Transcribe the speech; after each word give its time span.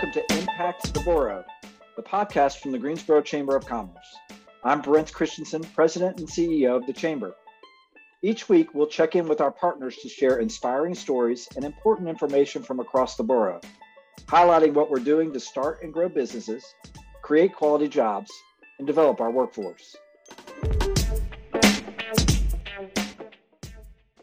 welcome 0.00 0.12
to 0.12 0.38
Impact 0.38 0.94
the 0.94 1.00
Boro, 1.00 1.44
the 1.96 2.02
podcast 2.02 2.58
from 2.58 2.70
the 2.70 2.78
Greensboro 2.78 3.20
Chamber 3.20 3.56
of 3.56 3.66
Commerce. 3.66 4.16
I'm 4.62 4.80
Brent 4.80 5.12
Christensen, 5.12 5.64
President 5.74 6.20
and 6.20 6.28
CEO 6.28 6.76
of 6.76 6.86
the 6.86 6.92
Chamber. 6.92 7.34
Each 8.22 8.48
week, 8.48 8.72
we'll 8.74 8.86
check 8.86 9.16
in 9.16 9.26
with 9.26 9.40
our 9.40 9.50
partners 9.50 9.96
to 9.96 10.08
share 10.08 10.38
inspiring 10.38 10.94
stories 10.94 11.48
and 11.56 11.64
important 11.64 12.08
information 12.08 12.62
from 12.62 12.78
across 12.78 13.16
the 13.16 13.24
borough, 13.24 13.60
highlighting 14.26 14.72
what 14.72 14.88
we're 14.88 15.00
doing 15.00 15.32
to 15.32 15.40
start 15.40 15.82
and 15.82 15.92
grow 15.92 16.08
businesses, 16.08 16.64
create 17.22 17.52
quality 17.52 17.88
jobs, 17.88 18.30
and 18.78 18.86
develop 18.86 19.20
our 19.20 19.32
workforce. 19.32 19.96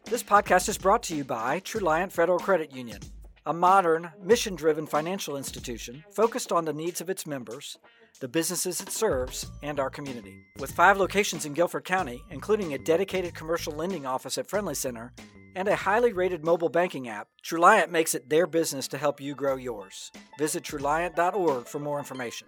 This 0.05 0.23
podcast 0.23 0.70
is 0.70 0.77
brought 0.77 1.04
to 1.04 1.16
you 1.18 1.26
by 1.26 1.60
Truliant 1.60 2.13
Federal 2.13 2.40
Credit 2.40 2.73
Union, 2.73 3.02
a 3.45 3.54
modern, 3.54 4.12
mission 4.23 4.55
driven 4.55 4.88
financial 4.88 5.38
institution 5.38 6.04
focused 6.12 6.52
on 6.52 6.66
the 6.66 6.73
needs 6.73 6.99
of 6.99 7.09
its 7.09 7.27
members, 7.27 7.77
the 8.20 8.27
businesses 8.27 8.81
it 8.81 8.90
serves, 8.90 9.45
and 9.62 9.80
our 9.80 9.90
community. 9.90 10.44
With 10.59 10.71
five 10.71 10.98
locations 10.98 11.45
in 11.45 11.54
Guilford 11.54 11.84
County, 11.84 12.23
including 12.31 12.73
a 12.73 12.80
dedicated 12.80 13.35
commercial 13.35 13.73
lending 13.73 14.05
office 14.05 14.38
at 14.38 14.49
Friendly 14.49 14.73
Center 14.73 15.13
and 15.55 15.68
a 15.68 15.76
highly 15.76 16.12
rated 16.12 16.44
mobile 16.44 16.70
banking 16.70 17.08
app, 17.08 17.27
Truliant 17.44 17.91
makes 17.91 18.16
it 18.16 18.30
their 18.30 18.48
business 18.48 18.88
to 18.88 18.98
help 18.98 19.21
you 19.21 19.35
grow 19.35 19.55
yours. 19.55 20.12
Visit 20.40 20.63
Truliant.org 20.63 21.68
for 21.68 21.80
more 21.80 21.99
information. 21.99 22.48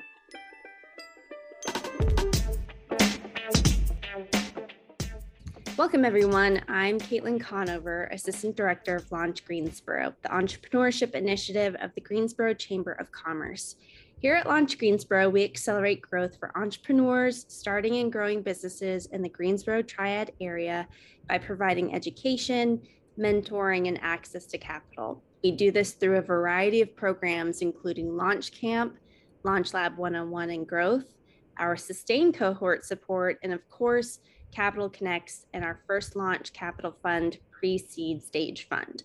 Welcome, 5.78 6.06
everyone. 6.06 6.64
I'm 6.68 7.00
Kaitlin 7.00 7.40
Conover, 7.40 8.06
Assistant 8.06 8.56
Director 8.56 8.96
of 8.96 9.12
Launch 9.12 9.46
Greensboro, 9.46 10.12
the 10.24 10.30
entrepreneurship 10.30 11.14
initiative 11.14 11.76
of 11.80 11.94
the 11.94 12.02
Greensboro 12.02 12.56
Chamber 12.56 12.94
of 12.94 13.12
Commerce. 13.12 13.76
Here 14.18 14.34
at 14.34 14.48
Launch 14.48 14.80
Greensboro, 14.80 15.30
we 15.30 15.44
accelerate 15.44 16.02
growth 16.02 16.40
for 16.40 16.52
entrepreneurs 16.58 17.46
starting 17.48 17.98
and 17.98 18.12
growing 18.12 18.42
businesses 18.42 19.06
in 19.12 19.22
the 19.22 19.30
Greensboro 19.30 19.84
Triad 19.84 20.32
area 20.42 20.88
by 21.30 21.38
providing 21.38 21.94
education, 21.94 22.82
mentoring, 23.20 23.88
and 23.88 24.02
access 24.02 24.48
to 24.48 24.58
capital. 24.58 25.22
We 25.44 25.52
do 25.52 25.70
this 25.70 25.92
through 25.92 26.18
a 26.18 26.22
variety 26.24 26.82
of 26.82 26.96
programs, 26.96 27.62
including 27.62 28.18
Launch 28.18 28.52
Camp, 28.52 28.98
Launch 29.44 29.76
Lab 29.76 29.96
101 29.96 30.50
and 30.50 30.68
Growth, 30.68 31.14
our 31.60 31.78
Sustain 31.78 32.34
cohort 32.34 32.84
support, 32.84 33.38
and 33.44 33.54
of 33.54 33.70
course, 33.70 34.22
Capital 34.52 34.90
Connects, 34.90 35.46
and 35.54 35.64
our 35.64 35.80
first 35.88 36.16
launch 36.16 36.54
capital 36.54 36.96
fund 37.04 37.38
pre 37.52 37.78
seed 37.78 38.24
stage 38.24 38.68
fund. 38.68 39.04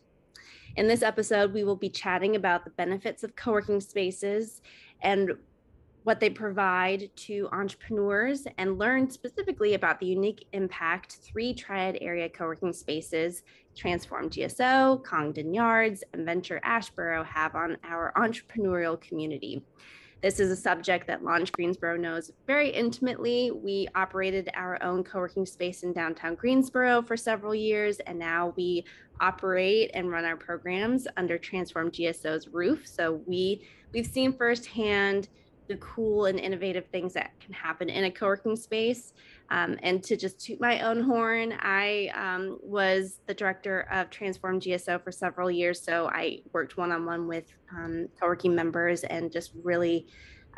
In 0.76 0.88
this 0.88 1.02
episode, 1.02 1.52
we 1.52 1.64
will 1.64 1.76
be 1.76 1.90
chatting 1.90 2.36
about 2.36 2.64
the 2.64 2.70
benefits 2.70 3.22
of 3.24 3.36
co 3.36 3.52
working 3.52 3.80
spaces 3.80 4.62
and 5.02 5.32
what 6.04 6.18
they 6.18 6.30
provide 6.30 7.10
to 7.14 7.48
entrepreneurs 7.52 8.46
and 8.58 8.78
learn 8.78 9.08
specifically 9.08 9.74
about 9.74 10.00
the 10.00 10.06
unique 10.06 10.46
impact 10.52 11.18
three 11.22 11.54
triad 11.54 11.96
area 12.00 12.28
co-working 12.28 12.72
spaces 12.72 13.42
transform 13.76 14.28
gso 14.28 15.02
congdon 15.04 15.54
yards 15.54 16.02
and 16.12 16.26
venture 16.26 16.60
asheboro 16.64 17.24
have 17.24 17.54
on 17.54 17.76
our 17.84 18.12
entrepreneurial 18.16 19.00
community 19.00 19.62
this 20.22 20.38
is 20.38 20.52
a 20.52 20.56
subject 20.56 21.08
that 21.08 21.24
Launch 21.24 21.50
Greensboro 21.50 21.96
knows 21.96 22.30
very 22.46 22.70
intimately. 22.70 23.50
We 23.50 23.88
operated 23.96 24.48
our 24.54 24.80
own 24.82 25.02
co 25.02 25.18
working 25.18 25.44
space 25.44 25.82
in 25.82 25.92
downtown 25.92 26.36
Greensboro 26.36 27.02
for 27.02 27.16
several 27.16 27.54
years, 27.54 27.98
and 28.00 28.18
now 28.18 28.54
we 28.56 28.84
operate 29.20 29.90
and 29.94 30.10
run 30.10 30.24
our 30.24 30.36
programs 30.36 31.08
under 31.16 31.38
Transform 31.38 31.90
GSO's 31.90 32.48
roof. 32.48 32.86
So 32.86 33.20
we 33.26 33.62
we've 33.92 34.06
seen 34.06 34.32
firsthand 34.32 35.28
the 35.68 35.76
cool 35.76 36.26
and 36.26 36.38
innovative 36.38 36.86
things 36.86 37.12
that 37.14 37.32
can 37.40 37.52
happen 37.52 37.88
in 37.88 38.04
a 38.04 38.10
co-working 38.10 38.56
space. 38.56 39.12
Um, 39.50 39.78
and 39.82 40.02
to 40.04 40.16
just 40.16 40.40
toot 40.40 40.60
my 40.60 40.80
own 40.80 41.02
horn, 41.02 41.54
I 41.60 42.10
um, 42.14 42.58
was 42.62 43.20
the 43.26 43.34
director 43.34 43.86
of 43.90 44.10
Transform 44.10 44.60
GSO 44.60 45.02
for 45.02 45.12
several 45.12 45.50
years. 45.50 45.80
So 45.82 46.08
I 46.08 46.40
worked 46.52 46.76
one-on-one 46.76 47.26
with 47.26 47.52
um, 47.76 48.08
co-working 48.18 48.54
members 48.54 49.04
and 49.04 49.30
just 49.30 49.52
really 49.62 50.06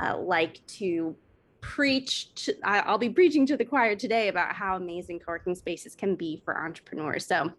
uh, 0.01 0.17
like 0.19 0.65
to 0.67 1.17
preach 1.61 2.35
to, 2.35 2.55
I'll 2.63 2.99
be 2.99 3.09
preaching 3.09 3.47
to 3.47 3.57
the 3.57 3.65
choir 3.65 3.97
today 3.97 4.29
about 4.29 4.55
how 4.55 4.77
amazing 4.77 5.21
co-working 5.21 5.55
spaces 5.55 5.95
can 5.95 6.15
be 6.15 6.43
for 6.45 6.63
entrepreneurs. 6.63 7.27
So 7.27 7.53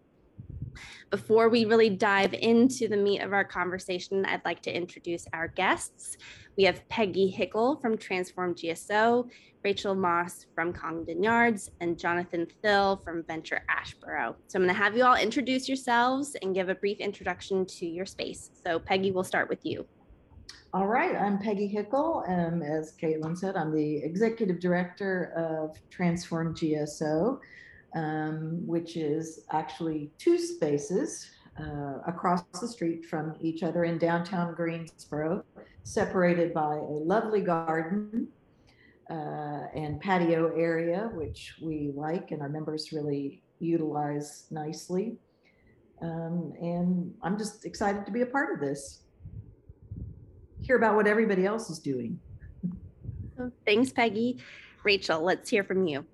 before 1.10 1.48
we 1.48 1.64
really 1.64 1.90
dive 1.90 2.34
into 2.34 2.88
the 2.88 2.96
meat 2.96 3.20
of 3.20 3.32
our 3.32 3.44
conversation, 3.44 4.24
I'd 4.26 4.44
like 4.44 4.62
to 4.62 4.74
introduce 4.74 5.26
our 5.32 5.48
guests. 5.48 6.16
We 6.56 6.64
have 6.64 6.88
Peggy 6.88 7.28
Hickle 7.28 7.76
from 7.76 7.98
Transform 7.98 8.54
GSO, 8.54 9.28
Rachel 9.62 9.94
Moss 9.94 10.46
from 10.54 10.72
Congdon 10.72 11.22
Yards, 11.22 11.70
and 11.80 11.98
Jonathan 11.98 12.46
Thill 12.62 13.02
from 13.04 13.22
Venture 13.24 13.62
Asheboro. 13.68 14.36
So 14.46 14.58
I'm 14.58 14.62
going 14.62 14.68
to 14.68 14.74
have 14.74 14.96
you 14.96 15.04
all 15.04 15.16
introduce 15.16 15.68
yourselves 15.68 16.34
and 16.40 16.54
give 16.54 16.70
a 16.70 16.74
brief 16.74 16.98
introduction 16.98 17.66
to 17.66 17.86
your 17.86 18.06
space. 18.06 18.50
So 18.64 18.78
Peggy, 18.78 19.10
we'll 19.10 19.24
start 19.24 19.50
with 19.50 19.66
you. 19.66 19.86
All 20.72 20.86
right, 20.86 21.14
I'm 21.14 21.38
Peggy 21.38 21.66
Hickle. 21.66 22.24
and 22.26 22.62
as 22.62 22.94
Kaitlin 23.00 23.36
said, 23.36 23.56
I'm 23.56 23.74
the 23.74 23.98
Executive 23.98 24.58
Director 24.58 25.32
of 25.36 25.76
Transform 25.90 26.54
GSO 26.54 27.38
um, 27.96 28.66
which 28.66 28.96
is 28.96 29.40
actually 29.50 30.10
two 30.18 30.38
spaces 30.38 31.30
uh, 31.60 31.98
across 32.06 32.42
the 32.60 32.68
street 32.68 33.06
from 33.06 33.34
each 33.40 33.62
other 33.62 33.84
in 33.84 33.98
downtown 33.98 34.54
Greensboro, 34.54 35.44
separated 35.84 36.52
by 36.52 36.74
a 36.74 36.80
lovely 36.80 37.40
garden 37.40 38.28
uh, 39.10 39.64
and 39.74 40.00
patio 40.00 40.54
area, 40.56 41.10
which 41.14 41.56
we 41.62 41.92
like 41.94 42.30
and 42.30 42.42
our 42.42 42.48
members 42.48 42.92
really 42.92 43.42
utilize 43.58 44.46
nicely. 44.50 45.16
Um, 46.02 46.52
and 46.60 47.14
I'm 47.22 47.38
just 47.38 47.64
excited 47.64 48.04
to 48.04 48.12
be 48.12 48.20
a 48.20 48.26
part 48.26 48.52
of 48.52 48.60
this. 48.60 49.02
Hear 50.60 50.76
about 50.76 50.96
what 50.96 51.06
everybody 51.06 51.46
else 51.46 51.70
is 51.70 51.78
doing. 51.78 52.18
Thanks, 53.64 53.92
Peggy. 53.92 54.38
Rachel, 54.84 55.22
let's 55.22 55.48
hear 55.48 55.64
from 55.64 55.86
you. 55.86 56.04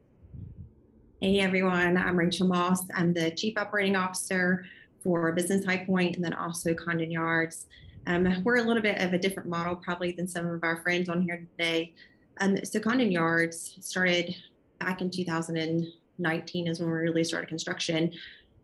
Hey 1.21 1.39
everyone, 1.39 1.97
I'm 1.97 2.17
Rachel 2.17 2.49
Moss. 2.49 2.85
I'm 2.97 3.13
the 3.13 3.31
Chief 3.31 3.57
Operating 3.57 3.95
Officer 3.95 4.65
for 5.03 5.33
Business 5.33 5.65
High 5.65 5.85
Point 5.85 6.17
and 6.17 6.25
then 6.25 6.35
also 6.35 6.75
Congdon 6.75 7.11
Yards. 7.11 7.67
Um, 8.07 8.43
we're 8.45 8.57
a 8.57 8.63
little 8.63 8.83
bit 8.83 9.01
of 9.01 9.13
a 9.13 9.19
different 9.19 9.49
model 9.49 9.77
probably 9.77 10.13
than 10.13 10.27
some 10.27 10.47
of 10.47 10.65
our 10.65 10.83
friends 10.83 11.09
on 11.09 11.23
here 11.23 11.47
today. 11.57 11.95
Um, 12.41 12.65
so 12.65 12.81
Congdon 12.81 13.13
Yards 13.13 13.77
started 13.81 14.35
back 14.81 15.01
in 15.01 15.11
2019 15.11 16.67
is 16.67 16.81
when 16.81 16.89
we 16.89 16.95
really 16.95 17.25
started 17.25 17.49
construction. 17.49 18.13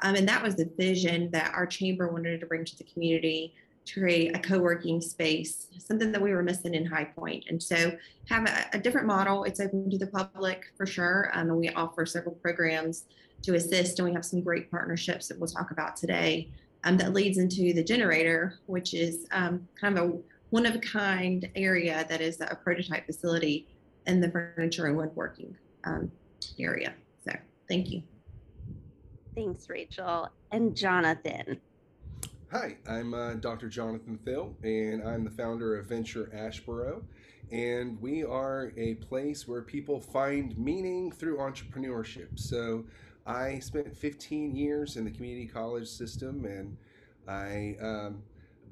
Um, 0.02 0.14
and 0.14 0.28
that 0.28 0.42
was 0.42 0.56
the 0.56 0.70
vision 0.76 1.30
that 1.32 1.52
our 1.54 1.66
chamber 1.66 2.08
wanted 2.08 2.40
to 2.40 2.46
bring 2.46 2.64
to 2.64 2.76
the 2.76 2.84
community 2.84 3.54
to 3.84 4.00
create 4.00 4.36
a 4.36 4.38
co-working 4.38 5.00
space, 5.00 5.68
something 5.78 6.12
that 6.12 6.20
we 6.20 6.32
were 6.32 6.42
missing 6.42 6.74
in 6.74 6.84
High 6.84 7.04
Point. 7.04 7.44
And 7.48 7.62
so 7.62 7.92
have 8.28 8.46
a, 8.46 8.76
a 8.76 8.78
different 8.78 9.06
model. 9.06 9.44
It's 9.44 9.60
open 9.60 9.90
to 9.90 9.98
the 9.98 10.06
public 10.06 10.66
for 10.76 10.86
sure. 10.86 11.30
Um, 11.32 11.48
and 11.48 11.58
we 11.58 11.70
offer 11.70 12.04
several 12.04 12.34
programs 12.34 13.04
to 13.42 13.54
assist. 13.54 13.98
And 13.98 14.08
we 14.08 14.14
have 14.14 14.24
some 14.24 14.42
great 14.42 14.70
partnerships 14.70 15.28
that 15.28 15.38
we'll 15.38 15.48
talk 15.48 15.70
about 15.70 15.96
today 15.96 16.50
um, 16.84 16.96
that 16.98 17.12
leads 17.12 17.38
into 17.38 17.72
the 17.72 17.82
generator, 17.82 18.58
which 18.66 18.94
is 18.94 19.26
um, 19.32 19.66
kind 19.80 19.98
of 19.98 20.10
a 20.10 20.18
one 20.50 20.64
of 20.64 20.74
a 20.74 20.78
kind 20.78 21.48
area 21.56 22.06
that 22.08 22.22
is 22.22 22.40
a 22.40 22.56
prototype 22.62 23.04
facility 23.04 23.66
in 24.06 24.20
the 24.20 24.30
furniture 24.30 24.86
and 24.86 24.96
woodworking 24.96 25.54
um, 25.84 26.10
area. 26.58 26.94
So 27.22 27.32
thank 27.68 27.90
you. 27.90 28.02
Thanks, 29.34 29.68
Rachel. 29.68 30.30
And 30.50 30.74
Jonathan. 30.74 31.60
Hi, 32.50 32.76
I'm 32.88 33.12
uh, 33.12 33.34
Dr. 33.34 33.68
Jonathan 33.68 34.18
Thill, 34.24 34.56
and 34.62 35.06
I'm 35.06 35.22
the 35.22 35.30
founder 35.30 35.78
of 35.78 35.84
Venture 35.84 36.30
Asheboro. 36.34 37.02
And 37.52 38.00
we 38.00 38.24
are 38.24 38.72
a 38.76 38.94
place 38.94 39.46
where 39.46 39.62
people 39.62 40.00
find 40.00 40.56
meaning 40.56 41.12
through 41.12 41.38
entrepreneurship. 41.38 42.38
So 42.38 42.84
I 43.28 43.58
spent 43.58 43.94
15 43.94 44.56
years 44.56 44.96
in 44.96 45.04
the 45.04 45.10
community 45.10 45.46
college 45.46 45.86
system, 45.86 46.46
and 46.46 46.76
I 47.28 47.76
um, 47.80 48.22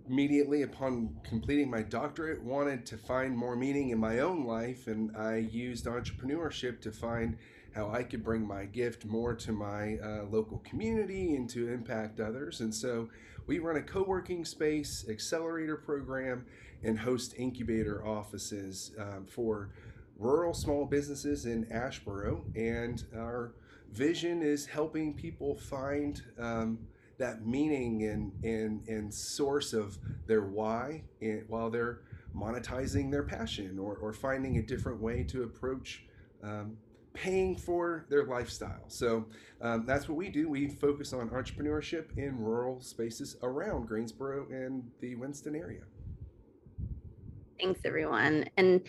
immediately 0.08 0.62
upon 0.62 1.14
completing 1.22 1.70
my 1.70 1.82
doctorate 1.82 2.42
wanted 2.42 2.86
to 2.86 2.96
find 2.96 3.36
more 3.36 3.54
meaning 3.54 3.90
in 3.90 3.98
my 3.98 4.20
own 4.20 4.46
life. 4.46 4.86
And 4.86 5.14
I 5.14 5.36
used 5.36 5.84
entrepreneurship 5.84 6.80
to 6.80 6.90
find 6.90 7.36
how 7.74 7.90
I 7.90 8.02
could 8.02 8.24
bring 8.24 8.46
my 8.46 8.64
gift 8.64 9.04
more 9.04 9.34
to 9.34 9.52
my 9.52 9.98
uh, 10.02 10.24
local 10.30 10.58
community 10.60 11.34
and 11.34 11.50
to 11.50 11.68
impact 11.68 12.18
others. 12.18 12.60
And 12.60 12.74
so 12.74 13.10
we 13.46 13.58
run 13.58 13.76
a 13.76 13.82
co 13.82 14.04
working 14.04 14.46
space, 14.46 15.04
accelerator 15.10 15.76
program, 15.76 16.46
and 16.82 16.98
host 16.98 17.34
incubator 17.36 18.06
offices 18.06 18.92
um, 18.98 19.26
for 19.26 19.68
rural 20.18 20.54
small 20.54 20.86
businesses 20.86 21.44
in 21.44 21.66
Asheboro 21.66 22.40
And 22.56 23.04
our 23.14 23.52
vision 23.96 24.42
is 24.42 24.66
helping 24.66 25.14
people 25.14 25.56
find 25.56 26.22
um, 26.38 26.78
that 27.18 27.46
meaning 27.46 28.04
and, 28.04 28.32
and, 28.44 28.86
and 28.88 29.12
source 29.12 29.72
of 29.72 29.98
their 30.26 30.42
why 30.42 31.02
while 31.48 31.70
they're 31.70 32.00
monetizing 32.36 33.10
their 33.10 33.22
passion 33.22 33.78
or, 33.78 33.96
or 33.96 34.12
finding 34.12 34.58
a 34.58 34.62
different 34.62 35.00
way 35.00 35.24
to 35.24 35.44
approach 35.44 36.04
um, 36.42 36.76
paying 37.14 37.56
for 37.56 38.04
their 38.10 38.26
lifestyle. 38.26 38.84
So 38.88 39.24
um, 39.62 39.86
that's 39.86 40.06
what 40.06 40.16
we 40.16 40.28
do. 40.28 40.50
We 40.50 40.68
focus 40.68 41.14
on 41.14 41.30
entrepreneurship 41.30 42.16
in 42.18 42.38
rural 42.38 42.80
spaces 42.82 43.36
around 43.42 43.88
Greensboro 43.88 44.46
and 44.50 44.90
the 45.00 45.14
Winston 45.14 45.56
area. 45.56 45.80
Thanks, 47.58 47.80
everyone. 47.86 48.44
And 48.58 48.82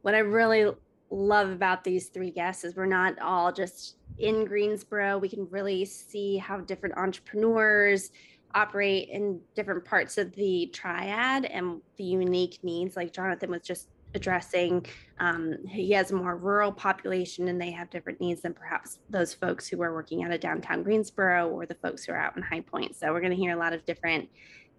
what 0.00 0.14
I 0.14 0.20
really 0.20 0.72
love 1.14 1.50
about 1.50 1.84
these 1.84 2.08
three 2.08 2.30
guests 2.30 2.64
is 2.64 2.76
we're 2.76 2.86
not 2.86 3.18
all 3.20 3.52
just 3.52 3.96
in 4.18 4.44
Greensboro. 4.44 5.18
We 5.18 5.28
can 5.28 5.48
really 5.50 5.84
see 5.84 6.36
how 6.36 6.58
different 6.58 6.96
entrepreneurs 6.96 8.10
operate 8.54 9.08
in 9.08 9.40
different 9.54 9.84
parts 9.84 10.18
of 10.18 10.32
the 10.34 10.70
triad 10.72 11.44
and 11.46 11.80
the 11.96 12.04
unique 12.04 12.58
needs, 12.62 12.96
like 12.96 13.12
Jonathan 13.12 13.50
was 13.50 13.62
just 13.62 13.88
addressing. 14.14 14.86
Um, 15.18 15.56
he 15.68 15.90
has 15.92 16.12
a 16.12 16.14
more 16.14 16.36
rural 16.36 16.70
population 16.70 17.48
and 17.48 17.60
they 17.60 17.72
have 17.72 17.90
different 17.90 18.20
needs 18.20 18.42
than 18.42 18.54
perhaps 18.54 19.00
those 19.10 19.34
folks 19.34 19.66
who 19.66 19.82
are 19.82 19.92
working 19.92 20.22
out 20.24 20.30
of 20.30 20.40
downtown 20.40 20.84
Greensboro 20.84 21.48
or 21.48 21.66
the 21.66 21.74
folks 21.74 22.04
who 22.04 22.12
are 22.12 22.18
out 22.18 22.36
in 22.36 22.42
High 22.42 22.60
Point. 22.60 22.94
So 22.96 23.12
we're 23.12 23.20
going 23.20 23.32
to 23.32 23.36
hear 23.36 23.56
a 23.56 23.58
lot 23.58 23.72
of 23.72 23.84
different 23.84 24.28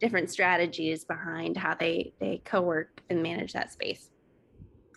different 0.02 0.30
strategies 0.30 1.06
behind 1.06 1.56
how 1.56 1.74
they 1.74 2.14
they 2.20 2.42
co-work 2.44 3.02
and 3.10 3.24
manage 3.24 3.54
that 3.54 3.72
space. 3.72 4.10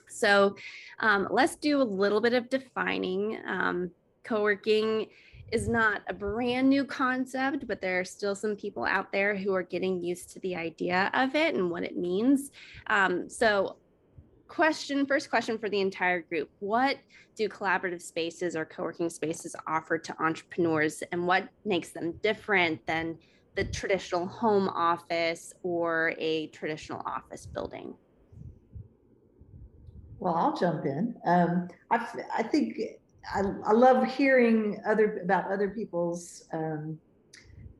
So 0.08 0.56
um, 1.00 1.28
let's 1.30 1.56
do 1.56 1.80
a 1.80 1.84
little 1.84 2.20
bit 2.20 2.34
of 2.34 2.48
defining. 2.48 3.38
Um, 3.46 3.90
co-working 4.24 5.06
is 5.52 5.68
not 5.68 6.02
a 6.08 6.12
brand 6.12 6.68
new 6.68 6.84
concept, 6.84 7.66
but 7.66 7.80
there 7.80 8.00
are 8.00 8.04
still 8.04 8.34
some 8.34 8.54
people 8.54 8.84
out 8.84 9.10
there 9.12 9.34
who 9.34 9.54
are 9.54 9.62
getting 9.62 10.02
used 10.02 10.30
to 10.30 10.40
the 10.40 10.54
idea 10.54 11.10
of 11.14 11.34
it 11.34 11.54
and 11.54 11.70
what 11.70 11.82
it 11.82 11.96
means. 11.96 12.50
Um, 12.88 13.28
so 13.28 13.76
question 14.48 15.04
first 15.04 15.28
question 15.28 15.58
for 15.58 15.68
the 15.68 15.78
entire 15.78 16.22
group 16.22 16.48
what 16.60 16.96
do 17.36 17.48
collaborative 17.50 18.00
spaces 18.00 18.56
or 18.56 18.64
co-working 18.64 19.10
spaces 19.10 19.54
offer 19.66 19.98
to 19.98 20.14
entrepreneurs 20.22 21.02
and 21.12 21.26
what 21.26 21.48
makes 21.66 21.90
them 21.90 22.12
different 22.22 22.84
than 22.86 23.16
the 23.54 23.64
traditional 23.64 24.26
home 24.26 24.68
office 24.70 25.52
or 25.62 26.14
a 26.18 26.46
traditional 26.48 27.00
office 27.04 27.44
building 27.46 27.94
well 30.20 30.34
i'll 30.34 30.56
jump 30.56 30.84
in 30.84 31.14
um, 31.26 31.68
I, 31.90 32.06
I 32.36 32.42
think 32.42 32.78
I, 33.34 33.40
I 33.66 33.72
love 33.72 34.06
hearing 34.06 34.80
other 34.86 35.20
about 35.22 35.50
other 35.50 35.68
people's 35.70 36.44
um, 36.52 36.98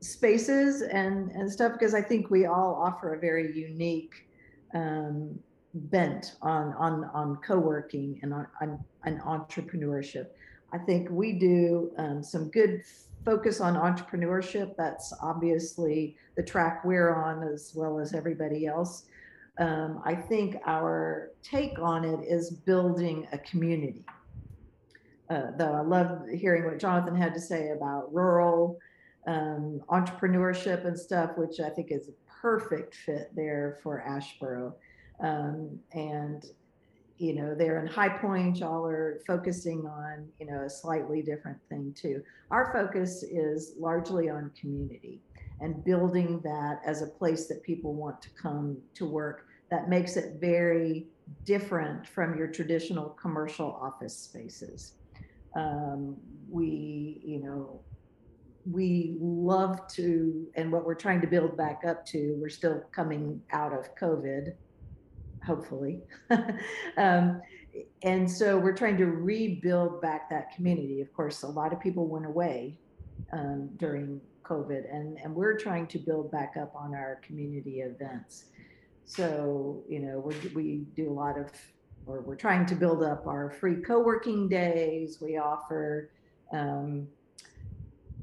spaces 0.00 0.82
and 0.82 1.30
and 1.32 1.50
stuff 1.50 1.72
because 1.72 1.94
i 1.94 2.02
think 2.02 2.30
we 2.30 2.46
all 2.46 2.74
offer 2.74 3.14
a 3.14 3.18
very 3.18 3.56
unique 3.56 4.28
um, 4.74 5.38
bent 5.74 6.36
on 6.42 6.74
on 6.74 7.04
on 7.14 7.36
co-working 7.36 8.18
and 8.22 8.32
on, 8.32 8.46
on 8.60 8.84
entrepreneurship. 9.04 10.26
I 10.72 10.78
think 10.78 11.08
we 11.10 11.32
do 11.32 11.92
um, 11.96 12.22
some 12.22 12.50
good 12.50 12.82
focus 13.24 13.60
on 13.60 13.74
entrepreneurship. 13.74 14.74
That's 14.76 15.12
obviously 15.22 16.16
the 16.36 16.42
track 16.42 16.84
we're 16.84 17.14
on 17.14 17.42
as 17.42 17.72
well 17.74 17.98
as 17.98 18.14
everybody 18.14 18.66
else. 18.66 19.04
Um, 19.58 20.00
I 20.04 20.14
think 20.14 20.56
our 20.66 21.32
take 21.42 21.78
on 21.80 22.04
it 22.04 22.20
is 22.24 22.50
building 22.50 23.26
a 23.32 23.38
community. 23.38 24.04
Uh, 25.28 25.50
though 25.56 25.72
I 25.72 25.80
love 25.80 26.26
hearing 26.32 26.64
what 26.64 26.78
Jonathan 26.78 27.14
had 27.14 27.34
to 27.34 27.40
say 27.40 27.70
about 27.70 28.12
rural 28.14 28.78
um, 29.26 29.82
entrepreneurship 29.90 30.86
and 30.86 30.98
stuff, 30.98 31.32
which 31.36 31.60
I 31.60 31.68
think 31.68 31.90
is 31.90 32.08
a 32.08 32.12
perfect 32.40 32.94
fit 32.94 33.30
there 33.34 33.78
for 33.82 34.02
Asheboro. 34.08 34.72
Um, 35.20 35.78
and 35.92 36.44
you 37.18 37.34
know 37.34 37.54
they're 37.54 37.80
in 37.80 37.86
high 37.86 38.08
point 38.08 38.58
y'all 38.58 38.86
are 38.86 39.20
focusing 39.26 39.84
on 39.86 40.28
you 40.38 40.46
know 40.46 40.62
a 40.64 40.70
slightly 40.70 41.20
different 41.20 41.58
thing 41.68 41.92
too 42.00 42.22
our 42.52 42.72
focus 42.72 43.24
is 43.24 43.74
largely 43.76 44.30
on 44.30 44.50
community 44.58 45.20
and 45.60 45.84
building 45.84 46.40
that 46.44 46.80
as 46.86 47.02
a 47.02 47.06
place 47.06 47.46
that 47.48 47.62
people 47.64 47.92
want 47.92 48.22
to 48.22 48.28
come 48.40 48.76
to 48.94 49.04
work 49.04 49.47
that 49.70 49.88
makes 49.88 50.16
it 50.16 50.40
very 50.40 51.06
different 51.44 52.06
from 52.06 52.36
your 52.38 52.46
traditional 52.46 53.10
commercial 53.10 53.78
office 53.82 54.16
spaces 54.16 54.94
um, 55.56 56.16
we 56.50 57.20
you 57.24 57.40
know 57.42 57.80
we 58.70 59.16
love 59.20 59.86
to 59.88 60.46
and 60.54 60.70
what 60.70 60.84
we're 60.84 60.94
trying 60.94 61.20
to 61.20 61.26
build 61.26 61.56
back 61.56 61.82
up 61.86 62.04
to 62.04 62.36
we're 62.40 62.48
still 62.48 62.82
coming 62.92 63.40
out 63.52 63.72
of 63.72 63.94
covid 63.96 64.52
hopefully. 65.48 66.00
um, 66.96 67.40
and 68.02 68.30
so 68.30 68.58
we're 68.58 68.76
trying 68.76 68.96
to 68.98 69.06
rebuild 69.06 70.00
back 70.00 70.30
that 70.30 70.54
community. 70.54 71.00
Of 71.00 71.12
course, 71.14 71.42
a 71.42 71.48
lot 71.48 71.72
of 71.72 71.80
people 71.80 72.06
went 72.06 72.26
away 72.26 72.78
um, 73.32 73.70
during 73.76 74.20
COVID, 74.44 74.92
and, 74.94 75.18
and 75.22 75.34
we're 75.34 75.56
trying 75.58 75.86
to 75.88 75.98
build 75.98 76.30
back 76.30 76.54
up 76.60 76.74
on 76.74 76.94
our 76.94 77.20
community 77.26 77.80
events. 77.80 78.46
So, 79.08 79.82
you 79.88 80.00
know, 80.00 80.18
we, 80.18 80.34
we 80.54 80.76
do 80.94 81.10
a 81.10 81.12
lot 81.12 81.38
of, 81.38 81.50
or 82.06 82.20
we're 82.20 82.36
trying 82.36 82.66
to 82.66 82.74
build 82.74 83.02
up 83.02 83.26
our 83.26 83.50
free 83.50 83.76
co 83.76 84.00
working 84.00 84.48
days. 84.48 85.18
We 85.20 85.38
offer 85.38 86.10
um, 86.52 87.08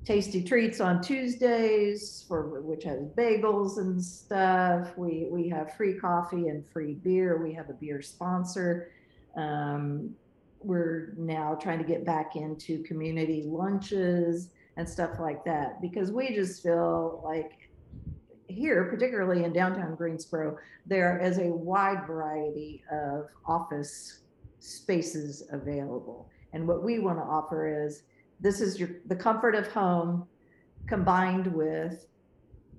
tasty 0.06 0.44
treats 0.44 0.80
on 0.80 1.02
Tuesdays 1.02 2.24
for 2.28 2.62
which 2.62 2.84
has 2.84 3.02
bagels 3.18 3.80
and 3.80 4.02
stuff. 4.02 4.96
We 4.96 5.28
we 5.32 5.50
have 5.50 5.76
free 5.76 5.96
coffee 5.96 6.50
and 6.50 6.64
free 6.68 6.94
beer. 6.94 7.42
We 7.42 7.52
have 7.54 7.72
a 7.72 7.74
beer 7.74 8.04
sponsor. 8.04 8.92
Um, 9.36 10.16
we're 10.60 11.14
now 11.18 11.56
trying 11.56 11.80
to 11.80 11.84
get 11.84 12.06
back 12.06 12.36
into 12.36 12.84
community 12.84 13.44
lunches 13.46 14.50
and 14.78 14.88
stuff 14.88 15.20
like 15.20 15.44
that 15.46 15.82
because 15.82 16.12
we 16.12 16.34
just 16.34 16.62
feel 16.62 17.22
like 17.24 17.65
here, 18.48 18.86
particularly 18.86 19.44
in 19.44 19.54
downtown 19.54 19.96
Greensboro, 19.96 20.58
there 20.86 21.20
is 21.20 21.38
a 21.38 21.48
wide 21.48 22.06
variety 22.06 22.84
of 22.92 23.28
office 23.46 24.20
spaces 24.60 25.44
available. 25.52 26.30
And 26.54 26.68
what 26.68 26.84
we 26.84 27.00
want 27.00 27.18
to 27.18 27.24
offer 27.24 27.86
is 27.86 28.04
this 28.40 28.62
is 28.62 28.80
your 28.80 28.90
the 29.08 29.16
comfort 29.16 29.56
of 29.56 29.68
home 29.68 30.28
combined 30.88 31.48
with 31.48 32.08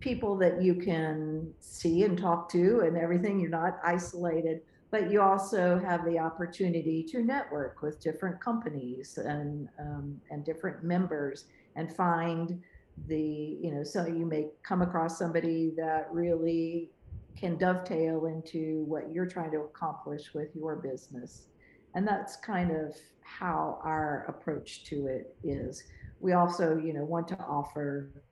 people 0.00 0.36
that 0.36 0.62
you 0.62 0.74
can 0.74 1.52
see 1.60 2.04
and 2.04 2.18
talk 2.18 2.48
to 2.50 2.80
and 2.80 2.96
everything 2.96 3.40
you're 3.40 3.50
not 3.50 3.78
isolated 3.82 4.60
but 4.90 5.10
you 5.10 5.20
also 5.20 5.78
have 5.78 6.04
the 6.04 6.18
opportunity 6.18 7.02
to 7.02 7.22
network 7.22 7.82
with 7.82 8.00
different 8.00 8.40
companies 8.40 9.18
and 9.18 9.68
um, 9.80 10.20
and 10.30 10.44
different 10.44 10.82
members 10.84 11.46
and 11.74 11.94
find 11.94 12.62
the 13.08 13.58
you 13.60 13.72
know 13.72 13.84
so 13.84 14.06
you 14.06 14.24
may 14.26 14.48
come 14.62 14.82
across 14.82 15.18
somebody 15.18 15.72
that 15.76 16.08
really 16.10 16.90
can 17.38 17.56
dovetail 17.58 18.26
into 18.26 18.84
what 18.86 19.12
you're 19.12 19.26
trying 19.26 19.50
to 19.50 19.58
accomplish 19.58 20.32
with 20.34 20.48
your 20.54 20.76
business 20.76 21.48
and 21.96 22.06
that's 22.06 22.36
kind 22.36 22.70
of 22.70 22.94
how 23.22 23.80
our 23.82 24.26
approach 24.28 24.84
to 24.84 25.06
it 25.06 25.34
is. 25.42 25.82
We 26.20 26.34
also, 26.34 26.76
you 26.76 26.92
know, 26.92 27.04
want 27.04 27.26
to 27.28 27.38
offer 27.38 28.22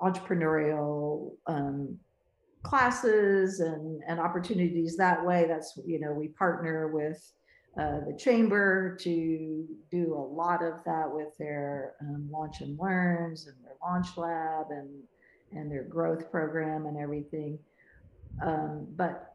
entrepreneurial 0.00 1.32
um, 1.46 1.96
classes 2.64 3.60
and, 3.60 4.02
and 4.08 4.18
opportunities 4.18 4.96
that 4.96 5.24
way. 5.24 5.46
That's, 5.48 5.78
you 5.86 6.00
know, 6.00 6.12
we 6.12 6.28
partner 6.28 6.88
with 6.88 7.32
uh, 7.78 8.00
the 8.06 8.18
chamber 8.18 8.96
to 9.02 9.64
do 9.92 10.14
a 10.14 10.24
lot 10.34 10.64
of 10.64 10.82
that 10.84 11.04
with 11.08 11.28
their 11.38 11.94
um, 12.00 12.28
launch 12.30 12.60
and 12.60 12.76
learns 12.80 13.46
and 13.46 13.56
launch 13.82 14.16
lab 14.16 14.66
and, 14.70 14.88
and 15.52 15.70
their 15.70 15.84
growth 15.84 16.30
program 16.30 16.86
and 16.86 16.96
everything. 16.96 17.58
Um, 18.44 18.86
but 18.96 19.34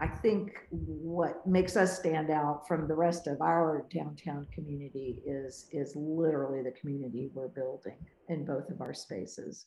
I 0.00 0.08
think 0.08 0.66
what 0.70 1.46
makes 1.46 1.76
us 1.76 1.98
stand 1.98 2.30
out 2.30 2.66
from 2.66 2.88
the 2.88 2.94
rest 2.94 3.28
of 3.28 3.40
our 3.40 3.86
downtown 3.94 4.48
community 4.52 5.22
is 5.24 5.68
is 5.70 5.94
literally 5.94 6.62
the 6.62 6.72
community 6.72 7.30
we're 7.32 7.48
building 7.48 7.96
in 8.28 8.44
both 8.44 8.68
of 8.70 8.80
our 8.80 8.94
spaces. 8.94 9.66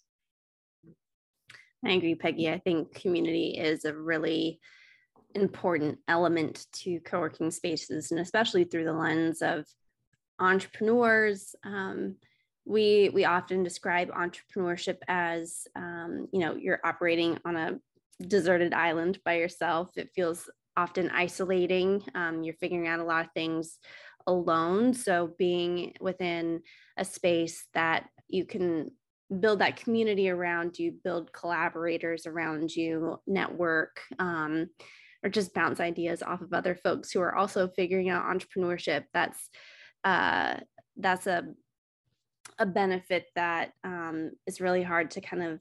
I 1.86 1.91
agree, 1.91 2.15
Peggy. 2.15 2.50
I 2.50 2.60
think 2.60 2.93
community 2.93 3.57
is 3.57 3.86
a 3.86 3.93
really 3.93 4.60
important 5.36 6.00
element 6.07 6.65
to 6.74 7.00
co-working 7.01 7.51
spaces, 7.51 8.12
and 8.12 8.19
especially 8.19 8.63
through 8.63 8.86
the 8.86 8.93
lens 8.93 9.41
of 9.41 9.65
entrepreneurs. 10.39 11.55
Um, 11.63 12.15
we 12.65 13.10
we 13.13 13.25
often 13.25 13.63
describe 13.63 14.10
entrepreneurship 14.10 14.98
as 15.07 15.67
um, 15.75 16.27
you 16.31 16.39
know 16.39 16.55
you're 16.55 16.79
operating 16.84 17.38
on 17.45 17.55
a 17.55 17.79
deserted 18.27 18.74
island 18.74 19.19
by 19.25 19.36
yourself. 19.36 19.89
It 19.95 20.10
feels 20.15 20.50
often 20.77 21.10
isolating. 21.12 22.03
Um, 22.15 22.43
you're 22.43 22.55
figuring 22.55 22.88
out 22.88 23.00
a 23.00 23.03
lot 23.03 23.25
of 23.25 23.31
things 23.34 23.77
alone. 24.27 24.93
So 24.93 25.34
being 25.38 25.93
within 26.01 26.62
a 26.98 27.05
space 27.05 27.65
that 27.74 28.07
you 28.27 28.45
can 28.45 28.89
build 29.39 29.60
that 29.60 29.77
community 29.77 30.29
around 30.29 30.77
you, 30.77 30.93
build 31.03 31.31
collaborators 31.34 32.25
around 32.25 32.75
you, 32.75 33.19
network. 33.27 34.00
Um, 34.19 34.69
or 35.24 35.29
just 35.29 35.55
bounce 35.55 35.79
ideas 35.79 36.22
off 36.22 36.41
of 36.41 36.53
other 36.53 36.75
folks 36.75 37.12
who 37.12 37.19
are 37.19 37.36
also 37.36 37.67
figuring 37.69 38.10
out 38.10 38.25
entrepreneurship 38.25 39.05
that's 39.12 39.50
uh, 40.03 40.57
that's 40.98 41.25
a 41.25 41.43
a 42.60 42.66
benefit 42.66 43.28
that 43.36 43.74
um, 43.84 44.32
is 44.48 44.62
really 44.62 44.84
hard 44.84 45.12
to 45.12 45.22
kind 45.22 45.44
of 45.44 45.60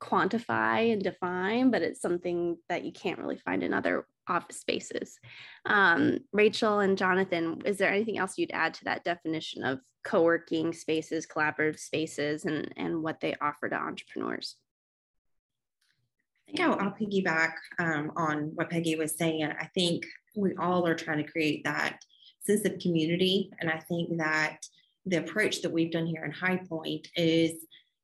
quantify 0.00 0.92
and 0.92 1.02
define, 1.02 1.70
but 1.70 1.82
it's 1.82 2.00
something 2.00 2.56
that 2.68 2.84
you 2.84 2.92
can't 2.92 3.18
really 3.18 3.38
find 3.38 3.62
in 3.62 3.72
other 3.72 4.06
office 4.28 4.58
spaces. 4.58 5.18
Um, 5.66 6.18
Rachel 6.32 6.80
and 6.80 6.98
Jonathan, 6.98 7.62
is 7.64 7.78
there 7.78 7.90
anything 7.90 8.18
else 8.18 8.36
you'd 8.36 8.50
add 8.52 8.74
to 8.74 8.84
that 8.84 9.04
definition 9.04 9.64
of 9.64 9.80
co-working 10.04 10.72
spaces, 10.72 11.26
collaborative 11.26 11.78
spaces, 11.78 12.44
and, 12.44 12.72
and 12.76 13.02
what 13.02 13.20
they 13.20 13.34
offer 13.40 13.68
to 13.68 13.76
entrepreneurs? 13.76 14.56
I 16.48 16.52
think 16.52 16.60
I'll, 16.60 16.80
I'll 16.80 16.96
piggyback 17.00 17.54
um, 17.78 18.12
on 18.16 18.52
what 18.54 18.70
Peggy 18.70 18.96
was 18.96 19.16
saying. 19.16 19.44
I 19.44 19.66
think 19.74 20.04
we 20.36 20.54
all 20.58 20.86
are 20.86 20.94
trying 20.94 21.24
to 21.24 21.30
create 21.30 21.62
that 21.64 22.00
sense 22.40 22.64
of 22.64 22.78
community. 22.80 23.50
And 23.60 23.70
I 23.70 23.78
think 23.78 24.18
that 24.18 24.58
the 25.06 25.16
approach 25.16 25.62
that 25.62 25.72
we've 25.72 25.92
done 25.92 26.06
here 26.06 26.24
in 26.24 26.30
High 26.30 26.60
Point 26.68 27.08
is, 27.16 27.52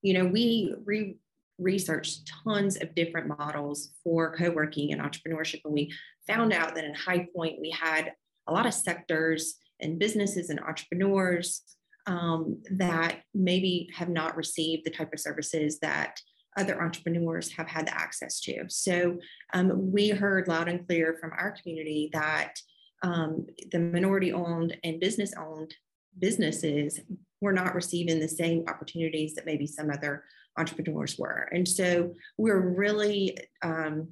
you 0.02 0.14
know, 0.14 0.24
we 0.26 0.74
re- 0.84 1.16
researched 1.58 2.30
tons 2.44 2.76
of 2.76 2.94
different 2.94 3.26
models 3.38 3.90
for 4.04 4.34
co-working 4.36 4.92
and 4.92 5.00
entrepreneurship, 5.00 5.60
and 5.64 5.74
we 5.74 5.92
found 6.26 6.52
out 6.52 6.74
that 6.74 6.84
in 6.84 6.94
High 6.94 7.26
Point 7.34 7.60
we 7.60 7.70
had 7.70 8.12
a 8.46 8.52
lot 8.52 8.66
of 8.66 8.74
sectors 8.74 9.56
and 9.80 9.98
businesses 9.98 10.50
and 10.50 10.60
entrepreneurs 10.60 11.62
um, 12.06 12.60
that 12.70 13.20
maybe 13.34 13.90
have 13.94 14.08
not 14.08 14.36
received 14.36 14.84
the 14.84 14.90
type 14.90 15.12
of 15.12 15.20
services 15.20 15.78
that 15.80 16.18
other 16.56 16.82
entrepreneurs 16.82 17.52
have 17.52 17.68
had 17.68 17.88
access 17.88 18.40
to. 18.40 18.64
So 18.68 19.18
um, 19.52 19.92
we 19.92 20.08
heard 20.08 20.48
loud 20.48 20.68
and 20.68 20.86
clear 20.86 21.16
from 21.20 21.32
our 21.38 21.54
community 21.62 22.10
that 22.12 22.54
um, 23.02 23.46
the 23.70 23.78
minority 23.78 24.32
owned 24.32 24.76
and 24.82 24.98
business 24.98 25.32
owned 25.38 25.72
businesses 26.18 27.00
were 27.40 27.52
not 27.52 27.74
receiving 27.74 28.18
the 28.18 28.28
same 28.28 28.64
opportunities 28.68 29.34
that 29.34 29.46
maybe 29.46 29.66
some 29.66 29.90
other 29.90 30.24
entrepreneurs 30.56 31.16
were. 31.18 31.48
And 31.52 31.66
so 31.66 32.14
we're 32.36 32.60
really 32.60 33.38
um, 33.62 34.08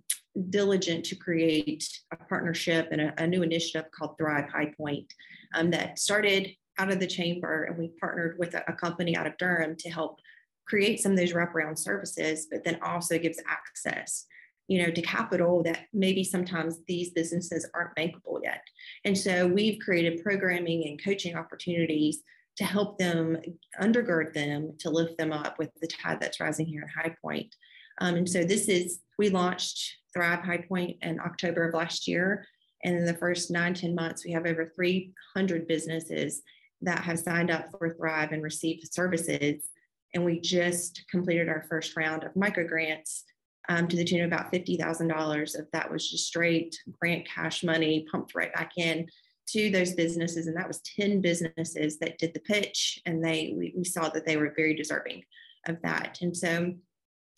diligent 0.50 1.04
to 1.06 1.16
create 1.16 1.88
a 2.12 2.16
partnership 2.16 2.88
and 2.92 3.00
a, 3.00 3.14
a, 3.22 3.26
new 3.26 3.42
initiative 3.42 3.90
called 3.90 4.16
Thrive 4.16 4.48
High 4.48 4.72
Point 4.76 5.12
um, 5.54 5.70
that 5.70 5.98
started 5.98 6.50
out 6.78 6.92
of 6.92 7.00
the 7.00 7.06
chamber. 7.06 7.64
And 7.64 7.78
we 7.78 7.88
partnered 8.00 8.38
with 8.38 8.54
a, 8.54 8.62
a 8.68 8.72
company 8.74 9.16
out 9.16 9.26
of 9.26 9.36
Durham 9.38 9.76
to 9.78 9.90
help 9.90 10.20
create 10.66 11.00
some 11.00 11.12
of 11.12 11.18
those 11.18 11.32
wraparound 11.32 11.78
services, 11.78 12.46
but 12.50 12.64
then 12.64 12.78
also 12.82 13.18
gives 13.18 13.40
access 13.48 14.26
you 14.68 14.82
know, 14.82 14.90
to 14.90 15.02
capital 15.02 15.62
that 15.62 15.86
maybe 15.92 16.24
sometimes 16.24 16.80
these 16.88 17.10
businesses 17.10 17.68
aren't 17.74 17.94
bankable 17.94 18.40
yet. 18.42 18.62
And 19.04 19.16
so 19.16 19.46
we've 19.46 19.80
created 19.80 20.22
programming 20.22 20.86
and 20.88 21.02
coaching 21.02 21.36
opportunities 21.36 22.22
to 22.56 22.64
help 22.64 22.98
them 22.98 23.36
undergird 23.80 24.32
them 24.32 24.72
to 24.80 24.90
lift 24.90 25.18
them 25.18 25.32
up 25.32 25.58
with 25.58 25.70
the 25.80 25.86
tide 25.86 26.20
that's 26.20 26.40
rising 26.40 26.66
here 26.66 26.82
at 26.82 27.04
High 27.04 27.14
Point. 27.22 27.54
Um, 28.00 28.16
and 28.16 28.28
so 28.28 28.44
this 28.44 28.68
is, 28.68 29.00
we 29.18 29.28
launched 29.28 29.96
Thrive 30.12 30.40
High 30.40 30.64
Point 30.68 30.96
in 31.02 31.20
October 31.20 31.68
of 31.68 31.74
last 31.74 32.08
year. 32.08 32.46
And 32.82 32.96
in 32.96 33.04
the 33.04 33.14
first 33.14 33.50
nine 33.50 33.74
ten 33.74 33.94
months, 33.94 34.24
we 34.24 34.32
have 34.32 34.46
over 34.46 34.72
300 34.74 35.66
businesses 35.66 36.42
that 36.82 37.00
have 37.00 37.18
signed 37.18 37.50
up 37.50 37.70
for 37.70 37.94
Thrive 37.94 38.32
and 38.32 38.42
received 38.42 38.92
services. 38.92 39.68
And 40.14 40.24
we 40.24 40.40
just 40.40 41.04
completed 41.10 41.48
our 41.48 41.66
first 41.68 41.96
round 41.96 42.24
of 42.24 42.34
micro 42.36 42.66
grants 42.66 43.24
um, 43.68 43.88
to 43.88 43.96
the 43.96 44.04
tune 44.04 44.20
of 44.20 44.26
about 44.26 44.52
$50,000 44.52 45.58
if 45.58 45.70
that 45.72 45.90
was 45.90 46.10
just 46.10 46.26
straight 46.26 46.78
grant 47.00 47.26
cash 47.26 47.64
money 47.64 48.06
pumped 48.10 48.34
right 48.34 48.52
back 48.54 48.72
in 48.76 49.06
to 49.48 49.70
those 49.70 49.94
businesses. 49.94 50.46
And 50.46 50.56
that 50.56 50.68
was 50.68 50.80
10 50.80 51.20
businesses 51.20 51.98
that 51.98 52.18
did 52.18 52.34
the 52.34 52.40
pitch 52.40 53.00
and 53.06 53.24
they, 53.24 53.54
we, 53.56 53.74
we 53.76 53.84
saw 53.84 54.08
that 54.08 54.26
they 54.26 54.36
were 54.36 54.52
very 54.56 54.74
deserving 54.74 55.22
of 55.66 55.80
that. 55.82 56.18
And 56.20 56.36
so 56.36 56.74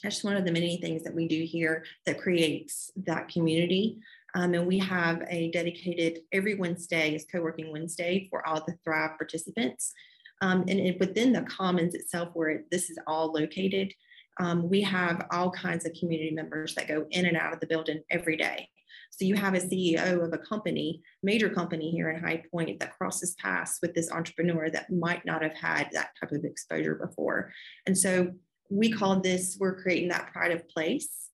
that's 0.02 0.16
just 0.16 0.24
one 0.24 0.36
of 0.36 0.44
the 0.44 0.52
many 0.52 0.78
things 0.78 1.02
that 1.02 1.14
we 1.14 1.26
do 1.26 1.42
here 1.44 1.84
that 2.06 2.20
creates 2.20 2.90
that 3.04 3.28
community. 3.28 3.98
Um, 4.34 4.54
and 4.54 4.66
we 4.66 4.78
have 4.78 5.22
a 5.28 5.50
dedicated 5.50 6.20
every 6.32 6.54
Wednesday 6.54 7.14
is 7.14 7.26
co-working 7.30 7.72
Wednesday 7.72 8.28
for 8.30 8.46
all 8.46 8.62
the 8.64 8.76
Thrive 8.84 9.16
participants. 9.16 9.92
Um, 10.40 10.60
and 10.68 10.78
it, 10.78 11.00
within 11.00 11.32
the 11.32 11.42
commons 11.42 11.94
itself, 11.94 12.28
where 12.34 12.62
this 12.70 12.90
is 12.90 12.98
all 13.06 13.32
located, 13.32 13.92
um, 14.38 14.68
we 14.68 14.82
have 14.82 15.26
all 15.30 15.50
kinds 15.50 15.84
of 15.84 15.92
community 15.98 16.30
members 16.30 16.74
that 16.74 16.88
go 16.88 17.06
in 17.10 17.26
and 17.26 17.36
out 17.36 17.52
of 17.52 17.60
the 17.60 17.66
building 17.66 18.02
every 18.10 18.36
day. 18.36 18.68
So 19.10 19.24
you 19.24 19.34
have 19.34 19.54
a 19.54 19.60
CEO 19.60 20.24
of 20.24 20.32
a 20.32 20.38
company, 20.38 21.02
major 21.22 21.48
company 21.48 21.90
here 21.90 22.10
in 22.10 22.22
High 22.22 22.42
Point 22.50 22.78
that 22.80 22.96
crosses 22.96 23.34
paths 23.34 23.78
with 23.82 23.94
this 23.94 24.12
entrepreneur 24.12 24.70
that 24.70 24.92
might 24.92 25.24
not 25.24 25.42
have 25.42 25.54
had 25.54 25.88
that 25.92 26.10
type 26.20 26.32
of 26.32 26.44
exposure 26.44 26.94
before. 26.94 27.52
And 27.86 27.96
so 27.96 28.32
we 28.70 28.92
call 28.92 29.20
this, 29.20 29.56
we're 29.58 29.82
creating 29.82 30.10
that 30.10 30.32
pride 30.32 30.52
of 30.52 30.68
place. 30.68 31.30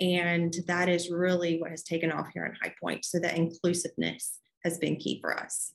And 0.00 0.54
that 0.66 0.88
is 0.88 1.10
really 1.10 1.58
what 1.58 1.70
has 1.70 1.82
taken 1.82 2.12
off 2.12 2.28
here 2.32 2.44
in 2.44 2.54
High 2.62 2.74
Point. 2.80 3.04
So 3.04 3.18
that 3.18 3.36
inclusiveness 3.36 4.38
has 4.64 4.78
been 4.78 4.96
key 4.96 5.18
for 5.20 5.38
us. 5.38 5.72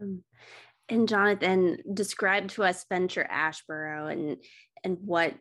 Um, 0.00 0.22
and 0.88 1.06
Jonathan, 1.06 1.78
describe 1.92 2.48
to 2.48 2.64
us 2.64 2.86
Venture 2.88 3.28
Asheboro 3.30 4.10
and 4.10 4.38
and 4.84 4.98
what 5.04 5.34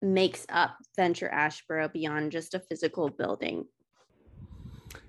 makes 0.00 0.46
up 0.48 0.76
Venture 0.96 1.30
Asheboro 1.32 1.92
beyond 1.92 2.32
just 2.32 2.54
a 2.54 2.60
physical 2.60 3.08
building? 3.08 3.64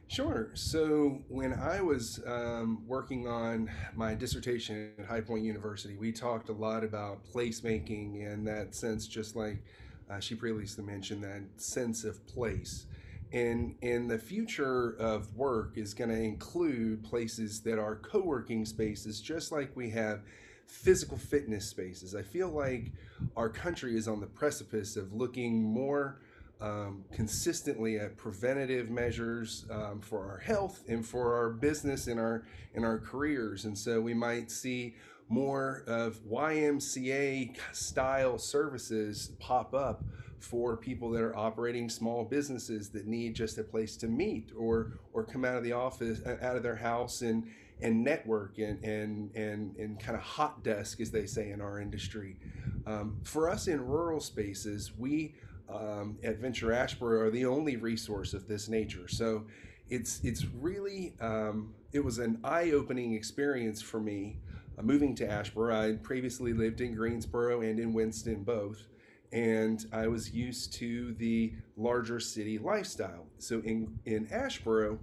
Sure. 0.09 0.49
So 0.55 1.21
when 1.27 1.53
I 1.53 1.81
was 1.81 2.19
um, 2.25 2.83
working 2.87 3.27
on 3.27 3.69
my 3.95 4.15
dissertation 4.15 4.93
at 4.97 5.05
High 5.05 5.21
Point 5.21 5.43
University, 5.43 5.97
we 5.97 6.11
talked 6.11 6.49
a 6.49 6.53
lot 6.53 6.83
about 6.83 7.23
placemaking 7.31 8.25
and 8.25 8.45
that 8.47 8.73
sense, 8.73 9.07
just 9.07 9.35
like 9.35 9.63
uh, 10.09 10.19
she 10.19 10.33
previously 10.33 10.83
mentioned, 10.83 11.23
that 11.23 11.43
sense 11.57 12.05
of 12.05 12.25
place. 12.25 12.87
And, 13.31 13.75
and 13.83 14.09
the 14.09 14.17
future 14.17 14.95
of 14.97 15.35
work 15.35 15.73
is 15.75 15.93
going 15.93 16.09
to 16.09 16.19
include 16.19 17.03
places 17.03 17.61
that 17.61 17.77
are 17.77 17.97
co 17.97 18.19
working 18.21 18.65
spaces, 18.65 19.21
just 19.21 19.51
like 19.51 19.69
we 19.75 19.91
have 19.91 20.21
physical 20.69 21.17
fitness 21.17 21.65
spaces. 21.67 22.15
I 22.15 22.21
feel 22.21 22.49
like 22.49 22.91
our 23.35 23.49
country 23.49 23.97
is 23.97 24.07
on 24.07 24.19
the 24.19 24.27
precipice 24.27 24.95
of 24.95 25.13
looking 25.13 25.61
more 25.61 26.19
um, 26.61 27.03
consistently 27.11 27.97
at 27.97 28.17
preventative 28.17 28.89
measures 28.89 29.65
um, 29.71 29.99
for 29.99 30.29
our 30.29 30.37
health 30.37 30.83
and 30.87 31.05
for 31.05 31.35
our 31.35 31.49
business 31.49 32.07
and 32.07 32.19
our 32.19 32.43
and 32.75 32.85
our 32.85 32.99
careers. 32.99 33.65
And 33.65 33.77
so 33.77 33.99
we 33.99 34.13
might 34.13 34.51
see 34.51 34.95
more 35.27 35.83
of 35.87 36.19
YMCA 36.25 37.55
style 37.71 38.37
services 38.37 39.31
pop 39.39 39.73
up 39.73 40.03
for 40.39 40.77
people 40.77 41.09
that 41.11 41.21
are 41.21 41.35
operating 41.35 41.89
small 41.89 42.23
businesses 42.23 42.89
that 42.89 43.07
need 43.07 43.35
just 43.35 43.57
a 43.57 43.63
place 43.63 43.97
to 43.97 44.07
meet 44.07 44.51
or 44.57 44.93
or 45.13 45.23
come 45.23 45.43
out 45.43 45.55
of 45.55 45.63
the 45.63 45.73
office 45.73 46.21
out 46.41 46.55
of 46.55 46.63
their 46.63 46.75
house 46.75 47.21
and 47.21 47.49
and 47.81 48.03
network 48.03 48.57
and 48.57 48.83
and 48.83 49.35
and, 49.35 49.75
and 49.77 49.99
kind 49.99 50.17
of 50.17 50.23
hot 50.23 50.63
desk, 50.63 50.99
as 50.99 51.11
they 51.11 51.25
say 51.25 51.51
in 51.51 51.61
our 51.61 51.79
industry. 51.79 52.37
Um, 52.85 53.19
for 53.23 53.49
us 53.49 53.67
in 53.67 53.85
rural 53.85 54.19
spaces, 54.19 54.91
we 54.97 55.35
um, 55.69 56.17
at 56.23 56.37
Venture 56.37 56.67
Asheboro 56.67 57.21
are 57.21 57.29
the 57.29 57.45
only 57.45 57.77
resource 57.77 58.33
of 58.33 58.47
this 58.47 58.67
nature. 58.67 59.07
So 59.07 59.45
it's 59.89 60.19
it's 60.23 60.45
really 60.45 61.13
um, 61.21 61.73
it 61.91 62.03
was 62.03 62.19
an 62.19 62.39
eye-opening 62.43 63.13
experience 63.13 63.81
for 63.81 63.99
me 63.99 64.37
uh, 64.77 64.81
moving 64.81 65.15
to 65.15 65.27
Asheboro. 65.27 65.73
I 65.73 65.97
previously 65.97 66.53
lived 66.53 66.81
in 66.81 66.95
Greensboro 66.95 67.61
and 67.61 67.79
in 67.79 67.93
Winston 67.93 68.43
both, 68.43 68.87
and 69.31 69.85
I 69.91 70.07
was 70.07 70.31
used 70.31 70.73
to 70.73 71.13
the 71.13 71.53
larger 71.77 72.19
city 72.19 72.57
lifestyle. 72.57 73.25
So 73.37 73.61
in 73.61 73.99
in 74.05 74.27
Asheboro, 74.27 74.97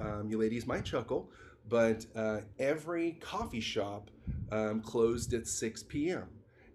um, 0.00 0.28
you 0.28 0.38
ladies 0.38 0.66
might 0.66 0.84
chuckle, 0.84 1.30
but 1.68 2.06
uh, 2.14 2.40
every 2.58 3.12
coffee 3.20 3.60
shop 3.60 4.10
um, 4.50 4.80
closed 4.80 5.34
at 5.34 5.46
6 5.46 5.82
p.m. 5.84 6.28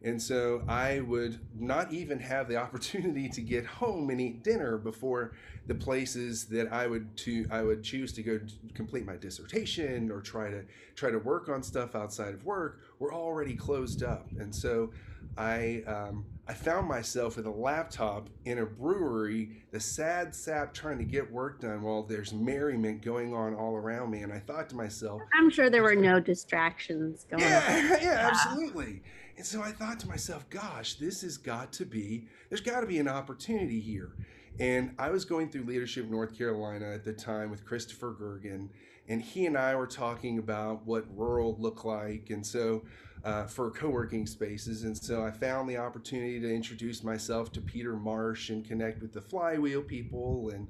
And 0.03 0.19
so 0.19 0.63
I 0.67 1.01
would 1.01 1.39
not 1.57 1.93
even 1.93 2.19
have 2.19 2.47
the 2.47 2.55
opportunity 2.65 3.29
to 3.29 3.41
get 3.41 3.65
home 3.65 4.09
and 4.09 4.19
eat 4.19 4.43
dinner 4.43 4.77
before 4.77 5.33
the 5.67 5.75
places 5.75 6.45
that 6.45 6.73
I 6.73 6.87
would 6.87 7.15
to 7.17 7.45
I 7.51 7.61
would 7.61 7.83
choose 7.83 8.11
to 8.13 8.23
go 8.23 8.39
to 8.39 8.45
complete 8.73 9.05
my 9.05 9.15
dissertation 9.15 10.11
or 10.11 10.19
try 10.19 10.49
to 10.49 10.63
try 10.95 11.11
to 11.11 11.19
work 11.19 11.49
on 11.49 11.61
stuff 11.61 11.95
outside 11.95 12.33
of 12.33 12.43
work 12.45 12.79
were 12.99 13.13
already 13.13 13.53
closed 13.53 14.03
up. 14.03 14.27
And 14.39 14.53
so 14.53 14.91
I 15.37 15.83
um, 15.85 16.25
I 16.51 16.53
found 16.53 16.85
myself 16.85 17.37
with 17.37 17.45
a 17.45 17.49
laptop 17.49 18.27
in 18.43 18.59
a 18.59 18.65
brewery, 18.65 19.63
the 19.71 19.79
sad 19.79 20.35
sap 20.35 20.73
trying 20.73 20.97
to 20.97 21.05
get 21.05 21.31
work 21.31 21.61
done 21.61 21.81
while 21.81 22.03
there's 22.03 22.33
merriment 22.33 23.01
going 23.01 23.33
on 23.33 23.55
all 23.55 23.77
around 23.77 24.11
me. 24.11 24.19
And 24.19 24.33
I 24.33 24.39
thought 24.39 24.67
to 24.71 24.75
myself, 24.75 25.21
I'm 25.33 25.49
sure 25.49 25.69
there 25.69 25.81
were 25.81 25.95
no 25.95 26.19
distractions 26.19 27.25
going 27.31 27.41
yeah, 27.41 27.93
on. 27.93 28.01
Yeah, 28.01 28.29
absolutely. 28.29 29.01
And 29.37 29.45
so 29.45 29.61
I 29.61 29.71
thought 29.71 29.97
to 30.01 30.09
myself, 30.09 30.49
gosh, 30.49 30.95
this 30.95 31.21
has 31.21 31.37
got 31.37 31.71
to 31.71 31.85
be, 31.85 32.27
there's 32.49 32.59
got 32.59 32.81
to 32.81 32.85
be 32.85 32.99
an 32.99 33.07
opportunity 33.07 33.79
here. 33.79 34.11
And 34.59 34.93
I 34.99 35.09
was 35.09 35.23
going 35.23 35.47
through 35.51 35.63
Leadership 35.63 36.09
North 36.09 36.37
Carolina 36.37 36.91
at 36.93 37.05
the 37.05 37.13
time 37.13 37.49
with 37.49 37.63
Christopher 37.63 38.13
Gergen, 38.13 38.67
and 39.07 39.21
he 39.21 39.45
and 39.45 39.57
I 39.57 39.73
were 39.75 39.87
talking 39.87 40.37
about 40.37 40.85
what 40.85 41.05
rural 41.17 41.55
looked 41.57 41.85
like. 41.85 42.29
And 42.29 42.45
so 42.45 42.83
uh, 43.23 43.45
for 43.45 43.69
co-working 43.71 44.25
spaces 44.25 44.83
and 44.83 44.97
so 44.97 45.23
i 45.23 45.29
found 45.29 45.69
the 45.69 45.77
opportunity 45.77 46.39
to 46.39 46.51
introduce 46.51 47.03
myself 47.03 47.51
to 47.51 47.61
peter 47.61 47.95
marsh 47.95 48.49
and 48.49 48.65
connect 48.65 49.01
with 49.01 49.13
the 49.13 49.21
flywheel 49.21 49.81
people 49.81 50.49
and 50.49 50.67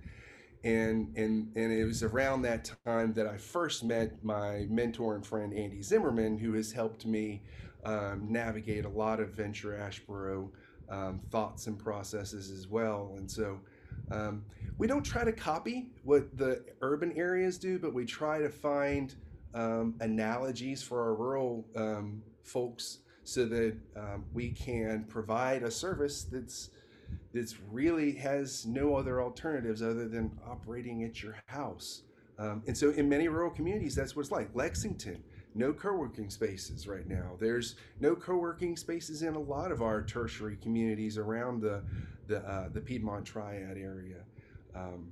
and 0.63 1.15
and 1.17 1.51
and 1.55 1.71
it 1.71 1.85
was 1.85 2.03
around 2.03 2.41
that 2.41 2.71
time 2.85 3.13
that 3.13 3.25
i 3.25 3.37
first 3.37 3.83
met 3.83 4.23
my 4.23 4.65
mentor 4.69 5.15
and 5.15 5.25
friend 5.25 5.53
andy 5.53 5.81
zimmerman 5.81 6.37
who 6.37 6.53
has 6.53 6.71
helped 6.71 7.05
me 7.05 7.41
um, 7.83 8.27
navigate 8.29 8.85
a 8.85 8.89
lot 8.89 9.19
of 9.19 9.29
venture 9.29 9.71
asheboro 9.71 10.49
um, 10.89 11.19
thoughts 11.31 11.67
and 11.67 11.79
processes 11.79 12.51
as 12.51 12.67
well 12.67 13.13
and 13.17 13.31
so 13.31 13.59
um, 14.11 14.43
we 14.77 14.87
don't 14.87 15.03
try 15.03 15.23
to 15.23 15.31
copy 15.31 15.89
what 16.03 16.37
the 16.37 16.63
urban 16.81 17.11
areas 17.13 17.57
do 17.57 17.79
but 17.79 17.93
we 17.93 18.05
try 18.05 18.37
to 18.39 18.49
find 18.49 19.15
um, 19.53 19.95
analogies 19.99 20.83
for 20.83 21.01
our 21.01 21.15
rural 21.15 21.65
um, 21.75 22.21
folks 22.51 22.99
so 23.23 23.45
that 23.45 23.75
um, 23.95 24.25
we 24.33 24.49
can 24.49 25.05
provide 25.05 25.63
a 25.63 25.71
service 25.71 26.23
that's 26.23 26.69
that's 27.33 27.55
really 27.71 28.13
has 28.13 28.65
no 28.65 28.95
other 28.95 29.21
alternatives 29.21 29.81
other 29.81 30.07
than 30.07 30.31
operating 30.47 31.03
at 31.03 31.21
your 31.21 31.37
house. 31.45 32.03
Um, 32.39 32.63
and 32.67 32.75
so, 32.75 32.89
in 32.91 33.07
many 33.07 33.27
rural 33.27 33.51
communities, 33.51 33.95
that's 33.95 34.15
what 34.15 34.23
it's 34.23 34.31
like. 34.31 34.49
Lexington, 34.55 35.21
no 35.53 35.73
co-working 35.73 36.29
spaces 36.29 36.87
right 36.87 37.07
now. 37.07 37.31
There's 37.39 37.75
no 37.99 38.15
co-working 38.15 38.75
spaces 38.77 39.21
in 39.21 39.35
a 39.35 39.39
lot 39.39 39.71
of 39.71 39.81
our 39.81 40.01
tertiary 40.01 40.57
communities 40.61 41.17
around 41.17 41.61
the 41.61 41.83
the, 42.27 42.39
uh, 42.39 42.69
the 42.69 42.81
Piedmont 42.81 43.25
Triad 43.25 43.77
area. 43.77 44.23
Um, 44.75 45.11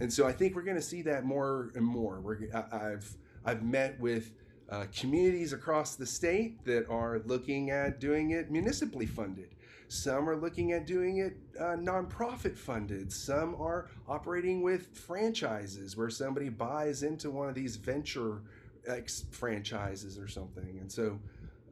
and 0.00 0.10
so, 0.10 0.26
I 0.26 0.32
think 0.32 0.54
we're 0.54 0.62
going 0.62 0.76
to 0.76 0.82
see 0.82 1.02
that 1.02 1.24
more 1.24 1.72
and 1.74 1.84
more. 1.84 2.20
We're, 2.20 2.38
I, 2.54 2.92
I've 2.92 3.16
I've 3.44 3.62
met 3.62 4.00
with 4.00 4.32
uh, 4.72 4.86
communities 4.96 5.52
across 5.52 5.96
the 5.96 6.06
state 6.06 6.64
that 6.64 6.88
are 6.88 7.20
looking 7.26 7.70
at 7.70 8.00
doing 8.00 8.30
it 8.30 8.50
municipally 8.50 9.04
funded. 9.04 9.50
Some 9.88 10.26
are 10.30 10.36
looking 10.36 10.72
at 10.72 10.86
doing 10.86 11.18
it 11.18 11.36
uh, 11.60 11.76
nonprofit 11.76 12.56
funded. 12.56 13.12
Some 13.12 13.54
are 13.56 13.90
operating 14.08 14.62
with 14.62 14.96
franchises 14.96 15.94
where 15.94 16.08
somebody 16.08 16.48
buys 16.48 17.02
into 17.02 17.30
one 17.30 17.50
of 17.50 17.54
these 17.54 17.76
venture 17.76 18.40
ex- 18.86 19.26
franchises 19.30 20.18
or 20.18 20.26
something. 20.26 20.78
And 20.80 20.90
so 20.90 21.20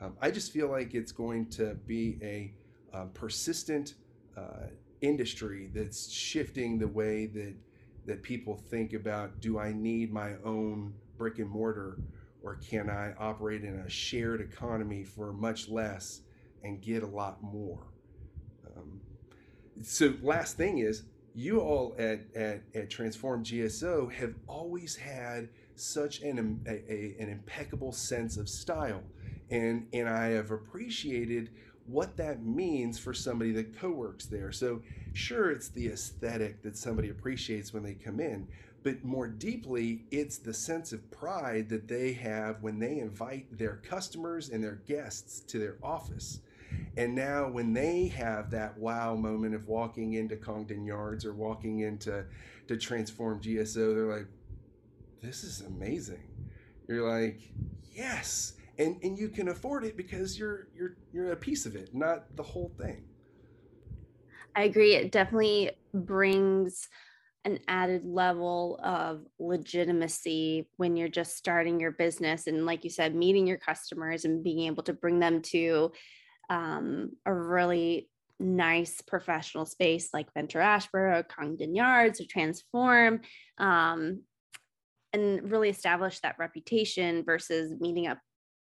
um, 0.02 0.14
I 0.20 0.30
just 0.30 0.52
feel 0.52 0.68
like 0.68 0.92
it's 0.94 1.12
going 1.12 1.46
to 1.52 1.76
be 1.86 2.18
a 2.20 2.52
um, 2.92 3.08
persistent 3.14 3.94
uh, 4.36 4.66
industry 5.00 5.70
that's 5.72 6.10
shifting 6.10 6.78
the 6.78 6.88
way 6.88 7.24
that 7.26 7.54
that 8.04 8.22
people 8.22 8.56
think 8.56 8.92
about 8.92 9.40
do 9.40 9.58
I 9.58 9.72
need 9.72 10.12
my 10.12 10.32
own 10.44 10.92
brick 11.16 11.38
and 11.38 11.48
mortar 11.48 11.98
or 12.42 12.56
can 12.56 12.88
I 12.88 13.14
operate 13.18 13.64
in 13.64 13.80
a 13.80 13.88
shared 13.88 14.40
economy 14.40 15.04
for 15.04 15.32
much 15.32 15.68
less 15.68 16.22
and 16.62 16.80
get 16.80 17.02
a 17.02 17.06
lot 17.06 17.42
more? 17.42 17.86
Um, 18.76 19.00
so, 19.82 20.14
last 20.22 20.56
thing 20.56 20.78
is, 20.78 21.04
you 21.34 21.60
all 21.60 21.94
at, 21.98 22.20
at, 22.34 22.62
at 22.74 22.90
Transform 22.90 23.44
GSO 23.44 24.12
have 24.12 24.34
always 24.46 24.96
had 24.96 25.48
such 25.76 26.20
an, 26.22 26.60
a, 26.66 26.70
a, 26.70 27.16
an 27.18 27.28
impeccable 27.30 27.92
sense 27.92 28.36
of 28.36 28.48
style. 28.48 29.02
And, 29.50 29.86
and 29.92 30.08
I 30.08 30.28
have 30.28 30.50
appreciated 30.50 31.50
what 31.86 32.16
that 32.16 32.44
means 32.44 32.98
for 32.98 33.12
somebody 33.12 33.52
that 33.52 33.78
co 33.78 33.90
works 33.90 34.26
there. 34.26 34.52
So, 34.52 34.82
sure, 35.12 35.50
it's 35.50 35.68
the 35.68 35.88
aesthetic 35.88 36.62
that 36.62 36.76
somebody 36.76 37.10
appreciates 37.10 37.72
when 37.72 37.82
they 37.82 37.94
come 37.94 38.20
in, 38.20 38.46
but 38.82 39.04
more 39.04 39.28
deeply, 39.28 40.04
it's 40.10 40.38
the 40.38 40.54
sense 40.54 40.92
of 40.92 41.10
pride 41.10 41.68
that 41.68 41.88
they 41.88 42.12
have 42.14 42.62
when 42.62 42.78
they 42.78 42.98
invite 42.98 43.58
their 43.58 43.76
customers 43.76 44.48
and 44.48 44.64
their 44.64 44.80
guests 44.86 45.40
to 45.40 45.58
their 45.58 45.76
office. 45.82 46.40
And 46.96 47.14
now, 47.14 47.48
when 47.48 47.72
they 47.72 48.06
have 48.08 48.50
that 48.52 48.78
wow 48.78 49.14
moment 49.14 49.54
of 49.54 49.66
walking 49.68 50.14
into 50.14 50.36
Congdon 50.36 50.84
Yards 50.84 51.24
or 51.24 51.34
walking 51.34 51.80
into 51.80 52.24
to 52.68 52.76
Transform 52.76 53.40
GSO, 53.40 53.94
they're 53.94 54.16
like, 54.16 54.28
"This 55.20 55.42
is 55.44 55.62
amazing." 55.62 56.28
You're 56.88 57.08
like, 57.08 57.40
"Yes," 57.92 58.54
and 58.78 59.02
and 59.02 59.18
you 59.18 59.28
can 59.28 59.48
afford 59.48 59.84
it 59.84 59.96
because 59.96 60.38
you're 60.38 60.68
you're 60.74 60.96
you're 61.12 61.32
a 61.32 61.36
piece 61.36 61.66
of 61.66 61.74
it, 61.74 61.94
not 61.94 62.36
the 62.36 62.42
whole 62.42 62.72
thing. 62.78 63.04
I 64.54 64.62
agree. 64.62 64.94
It 64.94 65.12
definitely 65.12 65.72
brings 65.92 66.88
an 67.44 67.58
added 67.68 68.04
level 68.04 68.78
of 68.82 69.24
legitimacy 69.38 70.68
when 70.76 70.96
you're 70.96 71.08
just 71.08 71.36
starting 71.36 71.80
your 71.80 71.92
business 71.92 72.46
and 72.46 72.66
like 72.66 72.84
you 72.84 72.90
said 72.90 73.14
meeting 73.14 73.46
your 73.46 73.56
customers 73.56 74.24
and 74.24 74.44
being 74.44 74.60
able 74.60 74.82
to 74.82 74.92
bring 74.92 75.18
them 75.18 75.40
to 75.40 75.90
um, 76.50 77.10
a 77.24 77.32
really 77.32 78.08
nice 78.38 79.00
professional 79.02 79.64
space 79.64 80.10
like 80.12 80.32
venture 80.34 80.60
asheboro 80.60 81.26
congdon 81.28 81.74
yards 81.74 82.20
or 82.20 82.24
transform 82.24 83.20
um, 83.58 84.20
and 85.12 85.50
really 85.50 85.68
establish 85.68 86.20
that 86.20 86.36
reputation 86.38 87.24
versus 87.24 87.74
meeting 87.80 88.06
up 88.06 88.18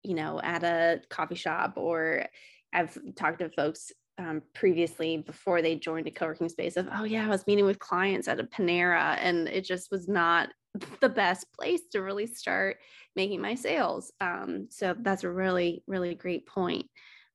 you 0.02 0.14
know 0.14 0.40
at 0.42 0.62
a 0.64 1.00
coffee 1.10 1.34
shop 1.34 1.74
or 1.76 2.26
i've 2.72 2.96
talked 3.14 3.40
to 3.40 3.48
folks 3.50 3.92
um, 4.18 4.42
previously 4.54 5.16
before 5.18 5.62
they 5.62 5.74
joined 5.74 6.06
a 6.06 6.10
co-working 6.10 6.48
space 6.48 6.76
of 6.76 6.88
oh 6.92 7.04
yeah 7.04 7.24
i 7.24 7.28
was 7.28 7.46
meeting 7.46 7.64
with 7.64 7.78
clients 7.78 8.28
at 8.28 8.40
a 8.40 8.44
panera 8.44 9.16
and 9.20 9.48
it 9.48 9.64
just 9.64 9.90
was 9.90 10.08
not 10.08 10.50
the 11.00 11.08
best 11.08 11.46
place 11.52 11.82
to 11.92 12.00
really 12.00 12.26
start 12.26 12.78
making 13.16 13.40
my 13.40 13.54
sales 13.54 14.12
um, 14.20 14.66
so 14.70 14.94
that's 15.00 15.24
a 15.24 15.30
really 15.30 15.82
really 15.86 16.14
great 16.14 16.46
point. 16.46 16.86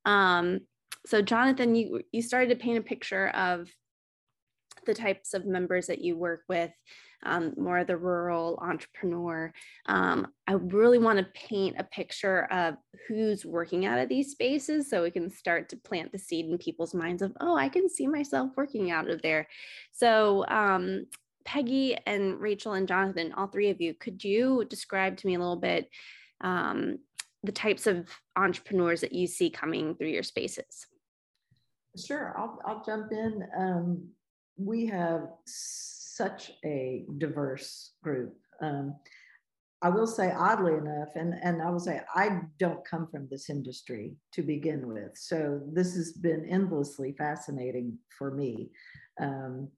Um, 0.04 0.60
so 1.06 1.22
jonathan 1.22 1.74
you 1.74 2.02
you 2.12 2.22
started 2.22 2.50
to 2.50 2.62
paint 2.62 2.78
a 2.78 2.82
picture 2.82 3.28
of 3.28 3.70
the 4.90 5.00
types 5.00 5.34
of 5.34 5.46
members 5.46 5.86
that 5.86 6.00
you 6.00 6.16
work 6.16 6.42
with 6.48 6.72
um, 7.22 7.54
more 7.56 7.84
the 7.84 7.96
rural 7.96 8.58
entrepreneur. 8.62 9.52
Um, 9.86 10.28
I 10.46 10.52
really 10.52 10.98
want 10.98 11.18
to 11.18 11.26
paint 11.34 11.76
a 11.78 11.84
picture 11.84 12.44
of 12.50 12.74
who's 13.06 13.44
working 13.44 13.86
out 13.86 13.98
of 13.98 14.08
these 14.08 14.30
spaces 14.30 14.88
so 14.88 15.02
we 15.02 15.10
can 15.10 15.30
start 15.30 15.68
to 15.68 15.76
plant 15.76 16.12
the 16.12 16.18
seed 16.18 16.46
in 16.46 16.58
people's 16.58 16.94
minds 16.94 17.22
of, 17.22 17.36
oh, 17.40 17.56
I 17.56 17.68
can 17.68 17.88
see 17.88 18.06
myself 18.06 18.50
working 18.56 18.90
out 18.90 19.08
of 19.08 19.22
there. 19.22 19.46
So, 19.92 20.44
um, 20.48 21.06
Peggy 21.44 21.96
and 22.06 22.38
Rachel 22.38 22.74
and 22.74 22.86
Jonathan, 22.86 23.32
all 23.32 23.46
three 23.46 23.70
of 23.70 23.80
you, 23.80 23.94
could 23.94 24.22
you 24.22 24.64
describe 24.68 25.16
to 25.16 25.26
me 25.26 25.34
a 25.34 25.38
little 25.38 25.56
bit 25.56 25.88
um, 26.42 26.98
the 27.42 27.52
types 27.52 27.86
of 27.86 28.08
entrepreneurs 28.36 29.00
that 29.00 29.12
you 29.12 29.26
see 29.26 29.50
coming 29.50 29.94
through 29.94 30.08
your 30.08 30.22
spaces? 30.22 30.86
Sure, 31.96 32.34
I'll, 32.36 32.58
I'll 32.66 32.84
jump 32.84 33.10
in. 33.10 33.42
Um, 33.58 34.08
we 34.60 34.86
have 34.86 35.28
such 35.46 36.52
a 36.64 37.04
diverse 37.18 37.92
group. 38.02 38.36
Um, 38.60 38.96
I 39.82 39.88
will 39.88 40.06
say, 40.06 40.32
oddly 40.36 40.74
enough, 40.74 41.16
and, 41.16 41.34
and 41.42 41.62
I 41.62 41.70
will 41.70 41.80
say, 41.80 42.02
I 42.14 42.42
don't 42.58 42.84
come 42.84 43.08
from 43.10 43.28
this 43.30 43.48
industry 43.48 44.14
to 44.32 44.42
begin 44.42 44.86
with. 44.86 45.12
So 45.16 45.60
this 45.72 45.94
has 45.94 46.12
been 46.12 46.44
endlessly 46.44 47.14
fascinating 47.16 47.96
for 48.18 48.30
me. 48.32 48.70
Um, 49.18 49.68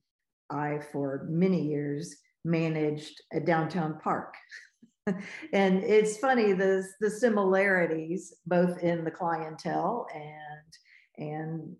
I, 0.51 0.81
for 0.91 1.27
many 1.31 1.63
years, 1.63 2.17
managed 2.45 3.23
a 3.33 3.39
downtown 3.39 4.01
park. 4.01 4.35
and 5.07 5.85
it's 5.85 6.17
funny 6.19 6.53
the, 6.53 6.87
the 7.01 7.11
similarities 7.11 8.35
both 8.47 8.79
in 8.83 9.05
the 9.05 9.11
clientele 9.11 10.07
and 10.15 11.29
and 11.31 11.77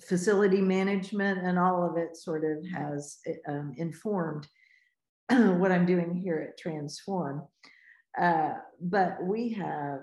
facility 0.00 0.60
management 0.60 1.44
and 1.44 1.58
all 1.58 1.88
of 1.88 1.96
it 1.96 2.16
sort 2.16 2.44
of 2.44 2.64
has 2.70 3.18
um, 3.48 3.72
informed 3.76 4.46
what 5.30 5.72
I'm 5.72 5.86
doing 5.86 6.14
here 6.14 6.46
at 6.48 6.58
Transform. 6.58 7.46
Uh, 8.18 8.54
but 8.80 9.22
we 9.22 9.50
have, 9.50 10.00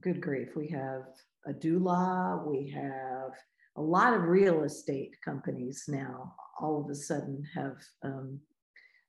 good 0.00 0.20
grief, 0.20 0.50
we 0.56 0.68
have 0.68 1.02
a 1.46 1.52
doula, 1.52 2.46
we 2.46 2.68
have 2.70 3.32
a 3.76 3.82
lot 3.82 4.14
of 4.14 4.22
real 4.22 4.64
estate 4.64 5.16
companies 5.24 5.84
now 5.88 6.34
all 6.60 6.80
of 6.80 6.90
a 6.90 6.94
sudden 6.94 7.42
have 7.54 7.76
um, 8.04 8.38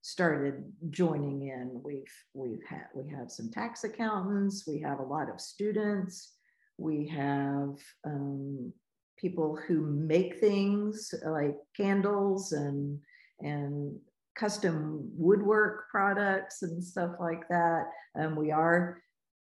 started 0.02 0.64
joining 0.90 1.48
in. 1.48 1.82
We've 1.84 2.14
we've 2.34 2.64
had 2.68 2.88
we 2.96 3.10
have 3.10 3.30
some 3.30 3.52
tax 3.52 3.84
accountants, 3.84 4.66
we 4.68 4.80
have 4.80 5.00
a 5.00 5.04
lot 5.04 5.30
of 5.30 5.40
students, 5.40 6.34
we 6.78 7.08
have 7.08 7.78
um, 8.06 8.74
people 9.22 9.60
who 9.68 9.82
make 9.82 10.40
things 10.40 11.14
like 11.26 11.56
candles 11.78 12.52
and 12.52 13.00
and 13.40 13.96
custom 14.36 15.10
woodwork 15.16 15.90
products 15.90 16.64
and 16.64 16.84
stuff 16.84 17.12
like 17.20 17.48
that. 17.50 17.84
And 18.16 18.36
we 18.36 18.52
are 18.52 19.02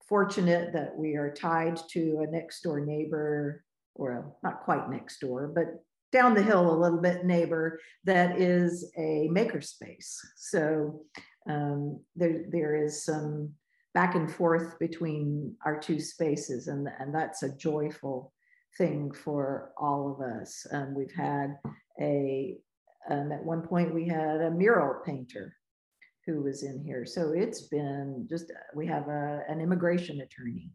fortunate 0.08 0.72
that 0.72 0.96
we 0.96 1.14
are 1.14 1.32
tied 1.32 1.78
to 1.90 2.24
a 2.26 2.30
next 2.30 2.62
door 2.62 2.80
neighbor, 2.80 3.64
or 3.94 4.34
not 4.42 4.62
quite 4.62 4.88
next 4.88 5.20
door, 5.20 5.52
but 5.54 5.66
down 6.10 6.34
the 6.34 6.42
hill 6.42 6.70
a 6.72 6.80
little 6.80 7.00
bit 7.00 7.26
neighbor 7.26 7.78
that 8.04 8.40
is 8.40 8.90
a 8.96 9.28
makerspace. 9.30 10.16
So 10.36 11.02
um, 11.48 12.00
there, 12.16 12.46
there 12.50 12.82
is 12.82 13.04
some 13.04 13.52
back 13.92 14.14
and 14.14 14.32
forth 14.32 14.78
between 14.78 15.54
our 15.66 15.78
two 15.78 16.00
spaces, 16.00 16.68
and, 16.68 16.88
and 16.98 17.14
that's 17.14 17.42
a 17.42 17.54
joyful 17.56 18.32
thing 18.78 19.12
for 19.12 19.72
all 19.76 20.12
of 20.12 20.40
us. 20.40 20.66
Um, 20.72 20.94
we've 20.94 21.14
had 21.14 21.56
a, 22.00 22.56
um, 23.10 23.32
at 23.32 23.44
one 23.44 23.62
point, 23.62 23.94
we 23.94 24.06
had 24.06 24.40
a 24.40 24.50
mural 24.50 25.02
painter 25.04 25.54
who 26.24 26.42
was 26.42 26.62
in 26.62 26.82
here. 26.84 27.04
So 27.04 27.32
it's 27.32 27.62
been 27.62 28.26
just, 28.28 28.52
we 28.74 28.86
have 28.86 29.08
a, 29.08 29.42
an 29.48 29.60
immigration 29.60 30.20
attorney. 30.20 30.70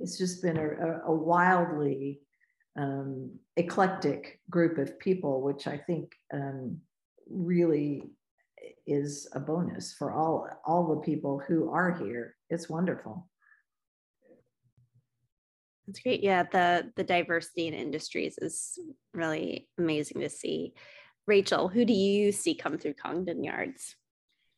It's 0.00 0.16
just 0.16 0.42
been 0.42 0.58
a, 0.58 1.00
a 1.06 1.14
wildly 1.14 2.20
um, 2.78 3.32
eclectic 3.56 4.40
group 4.48 4.78
of 4.78 4.98
people, 5.00 5.42
which 5.42 5.66
I 5.66 5.76
think 5.76 6.12
um, 6.32 6.78
really 7.28 8.02
is 8.86 9.28
a 9.34 9.40
bonus 9.40 9.94
for 9.94 10.12
all 10.12 10.48
all 10.64 10.88
the 10.88 11.00
people 11.00 11.40
who 11.46 11.70
are 11.70 11.92
here. 11.92 12.34
It's 12.50 12.68
wonderful. 12.68 13.28
That's 15.88 16.00
great. 16.00 16.22
Yeah, 16.22 16.42
the 16.42 16.92
the 16.96 17.02
diversity 17.02 17.66
in 17.66 17.72
industries 17.72 18.36
is 18.36 18.78
really 19.14 19.68
amazing 19.78 20.20
to 20.20 20.28
see. 20.28 20.74
Rachel, 21.26 21.68
who 21.68 21.86
do 21.86 21.94
you 21.94 22.30
see 22.30 22.54
come 22.54 22.76
through 22.76 22.94
Congdon 23.02 23.42
Yards? 23.42 23.96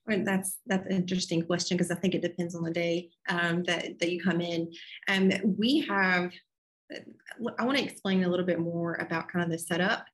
Well, 0.08 0.24
that's 0.24 0.58
that's 0.66 0.86
an 0.86 0.92
interesting 0.92 1.46
question 1.46 1.76
because 1.76 1.92
I 1.92 1.94
think 1.94 2.16
it 2.16 2.22
depends 2.22 2.56
on 2.56 2.64
the 2.64 2.72
day 2.72 3.10
um, 3.28 3.62
that 3.64 4.00
that 4.00 4.10
you 4.10 4.20
come 4.20 4.40
in. 4.40 4.72
And 5.06 5.34
um, 5.34 5.56
we 5.56 5.86
have. 5.88 6.32
I 7.58 7.64
want 7.64 7.78
to 7.78 7.84
explain 7.84 8.24
a 8.24 8.28
little 8.28 8.44
bit 8.44 8.58
more 8.58 8.94
about 8.94 9.28
kind 9.28 9.44
of 9.44 9.52
the 9.52 9.58
setup 9.58 10.04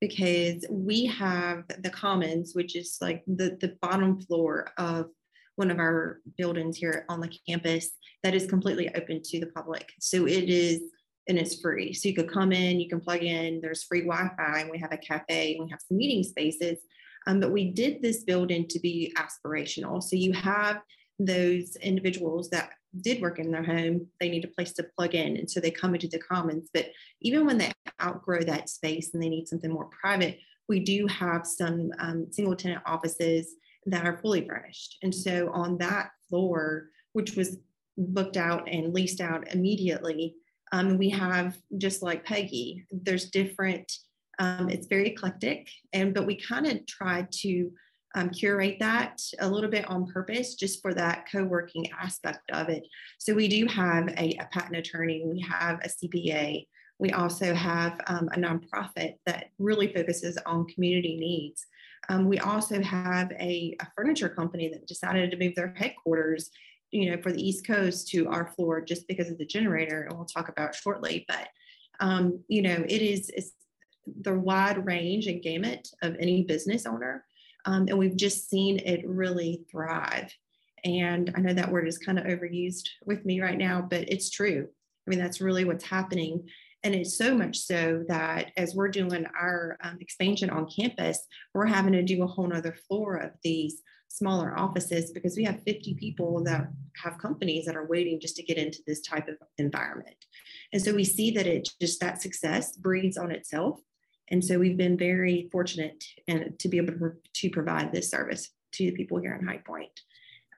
because 0.00 0.64
we 0.70 1.04
have 1.04 1.64
the 1.80 1.90
commons, 1.90 2.54
which 2.54 2.76
is 2.76 2.96
like 3.02 3.22
the 3.26 3.58
the 3.60 3.76
bottom 3.82 4.22
floor 4.22 4.70
of 4.78 5.10
one 5.56 5.70
of 5.70 5.78
our 5.78 6.20
buildings 6.36 6.76
here 6.76 7.04
on 7.08 7.20
the 7.20 7.32
campus 7.48 7.90
that 8.22 8.34
is 8.34 8.46
completely 8.46 8.88
open 8.94 9.20
to 9.22 9.40
the 9.40 9.46
public. 9.46 9.90
So 10.00 10.26
it 10.26 10.48
is 10.48 10.82
and 11.28 11.38
it's 11.38 11.60
free. 11.60 11.92
So 11.92 12.08
you 12.08 12.14
could 12.14 12.32
come 12.32 12.52
in, 12.52 12.80
you 12.80 12.88
can 12.88 13.00
plug 13.00 13.22
in. 13.22 13.60
There's 13.60 13.84
free 13.84 14.00
Wi-Fi, 14.00 14.60
and 14.60 14.70
we 14.70 14.78
have 14.78 14.92
a 14.92 14.96
cafe, 14.96 15.54
and 15.54 15.64
we 15.64 15.70
have 15.70 15.80
some 15.80 15.96
meeting 15.96 16.24
spaces 16.24 16.78
um, 17.26 17.40
but 17.40 17.52
we 17.52 17.70
did 17.70 18.02
this 18.02 18.24
building 18.24 18.66
to 18.68 18.80
be 18.80 19.14
aspirational. 19.16 20.02
So 20.02 20.16
you 20.16 20.32
have 20.32 20.80
those 21.18 21.76
individuals 21.76 22.50
that 22.50 22.70
did 23.00 23.22
work 23.22 23.38
in 23.38 23.50
their 23.50 23.62
home, 23.62 24.06
they 24.20 24.28
need 24.28 24.44
a 24.44 24.48
place 24.48 24.72
to 24.74 24.86
plug 24.96 25.14
in. 25.14 25.36
And 25.36 25.50
so 25.50 25.60
they 25.60 25.70
come 25.70 25.94
into 25.94 26.08
the 26.08 26.18
commons. 26.18 26.68
But 26.74 26.90
even 27.20 27.46
when 27.46 27.58
they 27.58 27.72
outgrow 28.02 28.40
that 28.40 28.68
space 28.68 29.14
and 29.14 29.22
they 29.22 29.28
need 29.28 29.48
something 29.48 29.70
more 29.70 29.88
private, 30.00 30.38
we 30.68 30.80
do 30.80 31.06
have 31.06 31.46
some 31.46 31.90
um, 31.98 32.26
single 32.30 32.56
tenant 32.56 32.82
offices 32.86 33.54
that 33.86 34.06
are 34.06 34.18
fully 34.18 34.46
furnished. 34.46 34.98
And 35.02 35.14
so 35.14 35.50
on 35.52 35.78
that 35.78 36.10
floor, 36.28 36.88
which 37.12 37.36
was 37.36 37.58
booked 37.96 38.36
out 38.36 38.68
and 38.68 38.94
leased 38.94 39.20
out 39.20 39.52
immediately, 39.52 40.36
um, 40.72 40.96
we 40.96 41.10
have 41.10 41.58
just 41.76 42.02
like 42.02 42.24
Peggy, 42.24 42.86
there's 42.90 43.30
different 43.30 43.92
um, 44.38 44.70
it's 44.70 44.86
very 44.86 45.08
eclectic, 45.08 45.68
and 45.92 46.14
but 46.14 46.26
we 46.26 46.36
kind 46.36 46.66
of 46.66 46.86
tried 46.86 47.30
to 47.32 47.70
um, 48.14 48.30
curate 48.30 48.78
that 48.80 49.20
a 49.38 49.48
little 49.48 49.70
bit 49.70 49.88
on 49.88 50.06
purpose 50.06 50.54
just 50.54 50.82
for 50.82 50.92
that 50.94 51.26
co-working 51.30 51.86
aspect 51.92 52.50
of 52.52 52.68
it. 52.68 52.84
So 53.18 53.34
we 53.34 53.48
do 53.48 53.66
have 53.66 54.08
a, 54.08 54.36
a 54.40 54.48
patent 54.52 54.76
attorney, 54.76 55.22
we 55.24 55.40
have 55.40 55.80
a 55.82 55.88
CPA, 55.88 56.66
we 56.98 57.10
also 57.12 57.54
have 57.54 58.00
um, 58.06 58.28
a 58.32 58.38
nonprofit 58.38 59.14
that 59.26 59.46
really 59.58 59.92
focuses 59.92 60.38
on 60.44 60.66
community 60.66 61.16
needs. 61.16 61.66
Um, 62.08 62.26
we 62.28 62.38
also 62.38 62.82
have 62.82 63.30
a, 63.32 63.76
a, 63.80 63.86
furniture 63.96 64.28
company 64.28 64.68
that 64.68 64.86
decided 64.86 65.30
to 65.30 65.36
move 65.36 65.54
their 65.54 65.72
headquarters, 65.76 66.50
you 66.90 67.10
know, 67.10 67.22
for 67.22 67.30
the 67.30 67.40
East 67.40 67.66
Coast 67.66 68.08
to 68.08 68.28
our 68.28 68.48
floor 68.48 68.80
just 68.80 69.06
because 69.06 69.30
of 69.30 69.38
the 69.38 69.46
generator, 69.46 70.02
and 70.02 70.16
we'll 70.16 70.26
talk 70.26 70.48
about 70.48 70.74
shortly. 70.74 71.24
But 71.28 71.48
um, 72.00 72.42
you 72.48 72.62
know, 72.62 72.84
it 72.88 73.02
is 73.02 73.30
the 74.22 74.34
wide 74.34 74.84
range 74.84 75.26
and 75.26 75.42
gamut 75.42 75.88
of 76.02 76.16
any 76.18 76.42
business 76.42 76.86
owner. 76.86 77.24
Um, 77.64 77.86
and 77.88 77.98
we've 77.98 78.16
just 78.16 78.50
seen 78.50 78.80
it 78.80 79.06
really 79.06 79.62
thrive. 79.70 80.34
And 80.84 81.32
I 81.36 81.40
know 81.40 81.54
that 81.54 81.70
word 81.70 81.86
is 81.86 81.98
kind 81.98 82.18
of 82.18 82.24
overused 82.24 82.88
with 83.04 83.24
me 83.24 83.40
right 83.40 83.58
now, 83.58 83.86
but 83.88 84.08
it's 84.08 84.30
true. 84.30 84.66
I 85.06 85.10
mean, 85.10 85.20
that's 85.20 85.40
really 85.40 85.64
what's 85.64 85.84
happening. 85.84 86.48
And 86.84 86.94
it's 86.94 87.16
so 87.16 87.34
much 87.34 87.58
so 87.58 88.04
that 88.08 88.52
as 88.56 88.74
we're 88.74 88.88
doing 88.88 89.26
our 89.40 89.78
um, 89.82 89.98
expansion 90.00 90.50
on 90.50 90.68
campus, 90.68 91.26
we're 91.54 91.66
having 91.66 91.92
to 91.92 92.02
do 92.02 92.22
a 92.22 92.26
whole 92.26 92.48
nother 92.48 92.76
floor 92.88 93.16
of 93.16 93.30
these 93.44 93.82
smaller 94.08 94.58
offices 94.58 95.10
because 95.12 95.36
we 95.36 95.44
have 95.44 95.62
50 95.62 95.94
people 95.94 96.42
that 96.44 96.68
have 97.02 97.18
companies 97.18 97.64
that 97.64 97.76
are 97.76 97.86
waiting 97.86 98.20
just 98.20 98.36
to 98.36 98.42
get 98.42 98.58
into 98.58 98.80
this 98.86 99.00
type 99.00 99.28
of 99.28 99.36
environment. 99.58 100.16
And 100.72 100.82
so 100.82 100.92
we 100.94 101.04
see 101.04 101.30
that 101.32 101.46
it 101.46 101.68
just 101.80 102.00
that 102.00 102.20
success 102.20 102.76
breeds 102.76 103.16
on 103.16 103.30
itself 103.30 103.80
and 104.32 104.42
so 104.42 104.58
we've 104.58 104.78
been 104.78 104.96
very 104.96 105.48
fortunate 105.52 106.02
and 106.26 106.58
to 106.58 106.68
be 106.68 106.78
able 106.78 106.94
to, 106.94 107.12
to 107.34 107.50
provide 107.50 107.92
this 107.92 108.10
service 108.10 108.48
to 108.72 108.84
the 108.84 108.92
people 108.92 109.18
here 109.18 109.34
in 109.34 109.46
High 109.46 109.58
Point. 109.58 109.90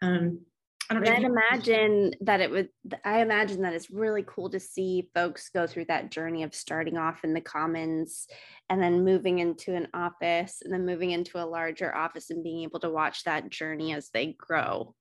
Um, 0.01 0.41
I 0.90 0.94
don't 0.94 1.07
and 1.07 1.25
imagine 1.25 2.12
that 2.20 2.40
it 2.40 2.51
would, 2.51 2.68
I 3.05 3.23
imagine 3.23 3.62
that 3.62 3.73
it's 3.73 3.90
really 3.90 4.23
cool 4.27 4.51
to 4.51 4.61
see 4.61 5.09
folks 5.14 5.49
go 5.49 5.66
through 5.66 5.87
that 5.87 6.11
journey 6.11 6.42
of 6.42 6.55
starting 6.55 6.99
off 6.99 7.25
in 7.25 7.33
the 7.33 7.40
commons 7.40 8.27
and 8.68 8.83
then 8.83 9.05
moving 9.05 9.38
into 9.38 9.75
an 9.75 9.88
office 9.94 10.61
and 10.62 10.73
then 10.73 10.85
moving 10.85 11.11
into 11.11 11.42
a 11.42 11.47
larger 11.47 11.94
office 11.94 12.29
and 12.29 12.44
being 12.44 12.62
able 12.62 12.81
to 12.81 12.90
watch 12.90 13.25
that 13.25 13.49
journey 13.49 13.94
as 13.94 14.11
they 14.11 14.37
grow. 14.38 14.94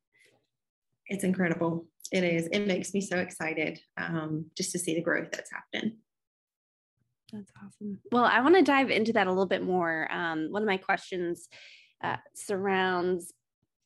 It's 1.08 1.26
incredible. 1.26 1.86
It 2.14 2.24
is. 2.24 2.48
It 2.48 2.66
makes 2.66 2.94
me 2.94 3.02
so 3.02 3.18
excited 3.18 3.80
um, 3.98 4.46
just 4.56 4.72
to 4.72 4.80
see 4.80 4.96
the 4.96 5.02
growth 5.02 5.32
that's 5.32 5.52
happened. 5.52 5.94
That's 7.34 7.52
awesome. 7.58 8.00
Well, 8.12 8.26
I 8.26 8.42
want 8.42 8.56
to 8.56 8.62
dive 8.62 8.90
into 8.90 9.14
that 9.14 9.28
a 9.28 9.32
little 9.32 9.48
bit 9.48 9.64
more. 9.64 10.08
Um, 10.12 10.48
one 10.52 10.62
of 10.62 10.68
my 10.68 10.78
questions 10.78 11.50
uh, 12.04 12.18
surrounds 12.36 13.34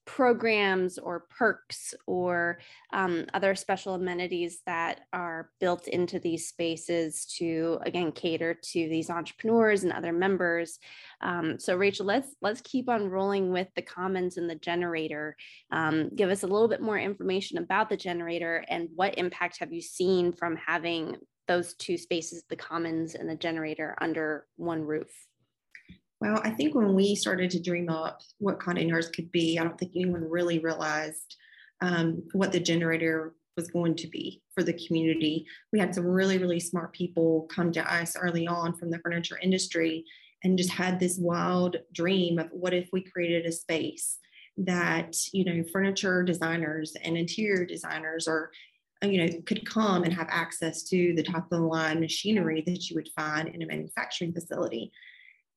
programs 0.07 0.97
or 0.97 1.25
perks 1.37 1.93
or 2.07 2.57
um, 2.93 3.25
other 3.33 3.53
special 3.53 3.93
amenities 3.93 4.61
that 4.65 5.01
are 5.13 5.51
built 5.59 5.87
into 5.87 6.17
these 6.17 6.47
spaces 6.47 7.25
to 7.25 7.77
again 7.83 8.11
cater 8.11 8.53
to 8.53 8.87
these 8.89 9.09
entrepreneurs 9.09 9.83
and 9.83 9.91
other 9.91 10.13
members 10.13 10.79
um, 11.21 11.59
so 11.59 11.75
rachel 11.75 12.05
let's 12.05 12.29
let's 12.41 12.61
keep 12.61 12.89
on 12.89 13.09
rolling 13.09 13.51
with 13.51 13.67
the 13.75 13.81
commons 13.81 14.37
and 14.37 14.49
the 14.49 14.55
generator 14.55 15.35
um, 15.71 16.09
give 16.15 16.29
us 16.29 16.43
a 16.43 16.47
little 16.47 16.69
bit 16.69 16.81
more 16.81 16.97
information 16.97 17.57
about 17.57 17.89
the 17.89 17.97
generator 17.97 18.63
and 18.69 18.87
what 18.95 19.17
impact 19.17 19.59
have 19.59 19.73
you 19.73 19.81
seen 19.81 20.31
from 20.31 20.55
having 20.55 21.17
those 21.47 21.73
two 21.75 21.97
spaces, 21.97 22.43
the 22.49 22.55
commons 22.55 23.15
and 23.15 23.29
the 23.29 23.35
generator 23.35 23.95
under 24.01 24.45
one 24.57 24.81
roof? 24.81 25.09
Well, 26.19 26.41
I 26.43 26.49
think 26.49 26.73
when 26.73 26.95
we 26.95 27.15
started 27.15 27.51
to 27.51 27.61
dream 27.61 27.89
up 27.89 28.21
what 28.39 28.59
Congdon 28.59 28.89
Yards 28.89 29.09
could 29.09 29.31
be, 29.31 29.59
I 29.59 29.63
don't 29.63 29.77
think 29.77 29.91
anyone 29.95 30.29
really 30.29 30.59
realized 30.59 31.35
um, 31.81 32.23
what 32.33 32.51
the 32.51 32.59
generator 32.59 33.35
was 33.55 33.67
going 33.69 33.95
to 33.95 34.07
be 34.07 34.41
for 34.55 34.63
the 34.63 34.73
community. 34.87 35.45
We 35.71 35.79
had 35.79 35.93
some 35.93 36.05
really, 36.05 36.37
really 36.37 36.59
smart 36.59 36.93
people 36.93 37.47
come 37.53 37.71
to 37.73 37.93
us 37.93 38.15
early 38.15 38.47
on 38.47 38.75
from 38.77 38.89
the 38.89 38.99
furniture 38.99 39.39
industry 39.41 40.05
and 40.43 40.57
just 40.57 40.71
had 40.71 40.99
this 40.99 41.17
wild 41.19 41.77
dream 41.93 42.39
of 42.39 42.47
what 42.51 42.73
if 42.73 42.89
we 42.91 43.01
created 43.01 43.45
a 43.45 43.51
space 43.51 44.17
that, 44.57 45.15
you 45.33 45.45
know, 45.45 45.63
furniture 45.71 46.23
designers 46.23 46.95
and 47.03 47.17
interior 47.17 47.65
designers 47.65 48.27
or 48.27 48.51
you 49.03 49.23
know, 49.23 49.41
could 49.45 49.63
come 49.69 50.03
and 50.03 50.13
have 50.13 50.27
access 50.29 50.81
to 50.81 51.13
the 51.15 51.21
top 51.23 51.43
of 51.43 51.49
the 51.49 51.59
line 51.59 51.99
machinery 51.99 52.63
that 52.65 52.89
you 52.89 52.95
would 52.95 53.09
find 53.15 53.47
in 53.47 53.61
a 53.61 53.67
manufacturing 53.67 54.33
facility. 54.33 54.91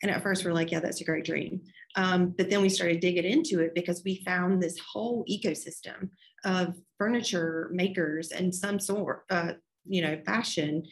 And 0.03 0.11
at 0.11 0.23
first, 0.23 0.45
we're 0.45 0.53
like, 0.53 0.71
yeah, 0.71 0.81
that's 0.81 1.01
a 1.01 1.05
great 1.05 1.25
dream. 1.25 1.61
Um, 1.97 2.35
but 2.37 2.49
then 2.49 2.63
we 2.63 2.69
started 2.69 3.01
digging 3.01 3.25
into 3.25 3.61
it 3.61 3.75
because 3.75 4.03
we 4.05 4.23
found 4.25 4.63
this 4.63 4.79
whole 4.79 5.25
ecosystem 5.31 6.11
of 6.45 6.75
furniture 6.99 7.71
makers 7.73 8.31
and 8.31 8.55
some 8.55 8.79
sort, 8.79 9.25
uh, 9.31 9.53
you 9.85 10.03
know, 10.03 10.19
fashion. 10.25 10.85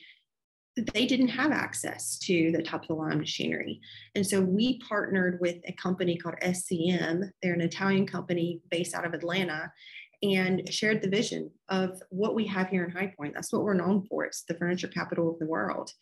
They 0.93 1.07
didn't 1.07 1.29
have 1.29 1.53
access 1.53 2.19
to 2.21 2.53
the 2.53 2.63
top 2.63 2.83
of 2.83 2.89
the 2.89 2.95
line 2.95 3.19
machinery. 3.19 3.81
And 4.15 4.27
so 4.27 4.41
we 4.41 4.79
partnered 4.81 5.41
with 5.41 5.57
a 5.67 5.73
company 5.73 6.17
called 6.17 6.37
SCM. 6.43 7.31
They're 7.43 7.55
an 7.55 7.61
Italian 7.61 8.07
company 8.07 8.61
based 8.71 8.95
out 8.95 9.07
of 9.07 9.15
Atlanta 9.15 9.73
and 10.23 10.73
shared 10.73 11.01
the 11.01 11.09
vision 11.09 11.51
of 11.69 12.01
what 12.11 12.35
we 12.35 12.47
have 12.47 12.69
here 12.69 12.85
in 12.85 12.91
High 12.91 13.13
Point. 13.17 13.35
That's 13.35 13.53
what 13.53 13.63
we're 13.63 13.75
known 13.75 14.07
for. 14.09 14.25
It's 14.25 14.43
the 14.43 14.55
furniture 14.55 14.89
capital 14.89 15.31
of 15.31 15.39
the 15.39 15.47
world. 15.47 15.93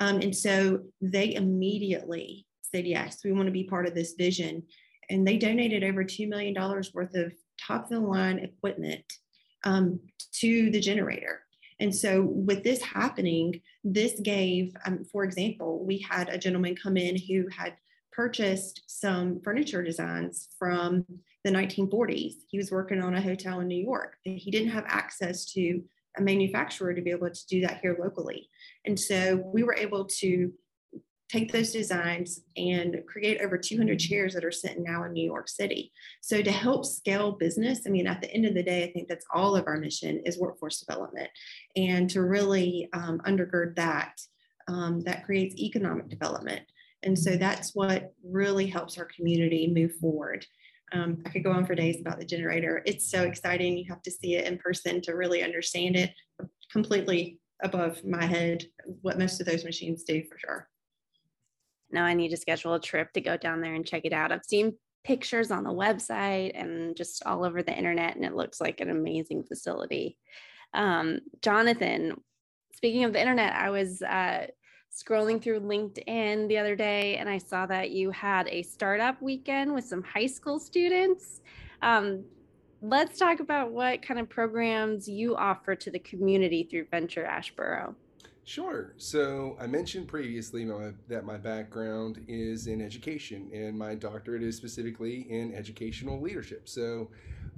Um, 0.00 0.20
and 0.20 0.34
so 0.34 0.80
they 1.00 1.34
immediately 1.34 2.46
said, 2.74 2.86
yes, 2.86 3.20
we 3.24 3.32
want 3.32 3.46
to 3.46 3.52
be 3.52 3.64
part 3.64 3.86
of 3.86 3.94
this 3.94 4.14
vision. 4.14 4.62
And 5.10 5.26
they 5.26 5.38
donated 5.38 5.84
over 5.84 6.04
$2 6.04 6.28
million 6.28 6.54
worth 6.94 7.14
of 7.14 7.32
top 7.60 7.84
of 7.84 7.90
the 7.90 8.00
line 8.00 8.38
equipment 8.38 9.04
um, 9.64 10.00
to 10.40 10.70
the 10.70 10.80
generator. 10.80 11.40
And 11.80 11.94
so, 11.94 12.22
with 12.22 12.64
this 12.64 12.82
happening, 12.82 13.60
this 13.84 14.18
gave, 14.20 14.72
um, 14.84 15.04
for 15.12 15.22
example, 15.22 15.84
we 15.84 15.98
had 15.98 16.28
a 16.28 16.38
gentleman 16.38 16.74
come 16.74 16.96
in 16.96 17.16
who 17.16 17.46
had 17.56 17.74
purchased 18.12 18.82
some 18.88 19.40
furniture 19.42 19.82
designs 19.82 20.48
from 20.58 21.04
the 21.44 21.50
1940s. 21.50 22.34
He 22.48 22.58
was 22.58 22.72
working 22.72 23.00
on 23.00 23.14
a 23.14 23.22
hotel 23.22 23.60
in 23.60 23.68
New 23.68 23.80
York. 23.80 24.16
He 24.24 24.50
didn't 24.50 24.70
have 24.70 24.84
access 24.88 25.44
to 25.52 25.80
a 26.16 26.22
manufacturer 26.22 26.92
to 26.94 27.00
be 27.00 27.10
able 27.10 27.30
to 27.30 27.46
do 27.46 27.60
that 27.60 27.78
here 27.80 27.96
locally. 28.00 28.50
And 28.84 28.98
so 28.98 29.36
we 29.36 29.62
were 29.62 29.76
able 29.76 30.04
to 30.18 30.52
take 31.28 31.52
those 31.52 31.72
designs 31.72 32.40
and 32.56 33.02
create 33.06 33.40
over 33.40 33.58
200 33.58 33.98
chairs 33.98 34.32
that 34.34 34.44
are 34.44 34.52
sitting 34.52 34.82
now 34.82 35.04
in 35.04 35.12
New 35.12 35.24
York 35.24 35.48
City. 35.48 35.92
So 36.22 36.40
to 36.40 36.50
help 36.50 36.86
scale 36.86 37.32
business, 37.32 37.82
I 37.86 37.90
mean, 37.90 38.06
at 38.06 38.22
the 38.22 38.32
end 38.32 38.46
of 38.46 38.54
the 38.54 38.62
day, 38.62 38.84
I 38.84 38.92
think 38.92 39.08
that's 39.08 39.26
all 39.34 39.54
of 39.54 39.66
our 39.66 39.76
mission 39.76 40.22
is 40.24 40.38
workforce 40.38 40.80
development. 40.80 41.28
And 41.76 42.08
to 42.10 42.22
really 42.22 42.88
um, 42.94 43.20
undergird 43.26 43.76
that, 43.76 44.18
um, 44.68 45.00
that 45.02 45.24
creates 45.24 45.56
economic 45.56 46.08
development. 46.08 46.62
And 47.02 47.18
so 47.18 47.36
that's 47.36 47.74
what 47.74 48.12
really 48.24 48.66
helps 48.66 48.98
our 48.98 49.08
community 49.14 49.70
move 49.72 49.94
forward. 49.96 50.46
Um, 50.92 51.22
I 51.26 51.28
could 51.28 51.44
go 51.44 51.52
on 51.52 51.66
for 51.66 51.74
days 51.74 52.00
about 52.00 52.18
the 52.18 52.24
generator. 52.24 52.82
It's 52.86 53.10
so 53.10 53.24
exciting. 53.24 53.76
You 53.76 53.84
have 53.90 54.02
to 54.02 54.10
see 54.10 54.36
it 54.36 54.46
in 54.46 54.56
person 54.56 55.02
to 55.02 55.12
really 55.12 55.42
understand 55.42 55.96
it. 55.96 56.12
Completely 56.72 57.38
above 57.62 58.02
my 58.04 58.24
head, 58.24 58.64
what 59.02 59.18
most 59.18 59.40
of 59.40 59.46
those 59.46 59.64
machines 59.64 60.04
do 60.04 60.24
for 60.24 60.38
sure 60.38 60.68
now 61.90 62.04
I 62.04 62.14
need 62.14 62.30
to 62.30 62.36
schedule 62.36 62.74
a 62.74 62.80
trip 62.80 63.12
to 63.12 63.20
go 63.20 63.36
down 63.36 63.60
there 63.60 63.74
and 63.74 63.86
check 63.86 64.04
it 64.04 64.12
out. 64.12 64.32
I've 64.32 64.44
seen 64.44 64.74
pictures 65.04 65.50
on 65.50 65.64
the 65.64 65.70
website 65.70 66.52
and 66.54 66.96
just 66.96 67.22
all 67.24 67.44
over 67.44 67.62
the 67.62 67.76
internet, 67.76 68.16
and 68.16 68.24
it 68.24 68.34
looks 68.34 68.60
like 68.60 68.80
an 68.80 68.90
amazing 68.90 69.44
facility. 69.44 70.18
Um, 70.74 71.20
Jonathan, 71.42 72.20
speaking 72.74 73.04
of 73.04 73.12
the 73.12 73.20
internet, 73.20 73.54
I 73.54 73.70
was 73.70 74.02
uh, 74.02 74.46
scrolling 74.94 75.42
through 75.42 75.60
LinkedIn 75.60 76.48
the 76.48 76.58
other 76.58 76.74
day 76.74 77.16
and 77.16 77.28
I 77.28 77.38
saw 77.38 77.66
that 77.66 77.90
you 77.90 78.10
had 78.10 78.48
a 78.48 78.62
startup 78.62 79.20
weekend 79.22 79.72
with 79.74 79.84
some 79.84 80.02
high 80.02 80.26
school 80.26 80.58
students. 80.58 81.40
Um, 81.82 82.24
let's 82.80 83.18
talk 83.18 83.40
about 83.40 83.72
what 83.72 84.02
kind 84.02 84.18
of 84.18 84.28
programs 84.28 85.08
you 85.08 85.36
offer 85.36 85.74
to 85.74 85.90
the 85.90 85.98
community 85.98 86.66
through 86.70 86.86
Venture 86.90 87.28
Asheboro. 87.30 87.94
Sure. 88.48 88.94
So 88.96 89.58
I 89.60 89.66
mentioned 89.66 90.08
previously 90.08 90.64
my, 90.64 90.92
that 91.08 91.26
my 91.26 91.36
background 91.36 92.24
is 92.28 92.66
in 92.66 92.80
education, 92.80 93.50
and 93.52 93.78
my 93.78 93.94
doctorate 93.94 94.42
is 94.42 94.56
specifically 94.56 95.26
in 95.28 95.54
educational 95.54 96.18
leadership. 96.18 96.66
So 96.66 97.10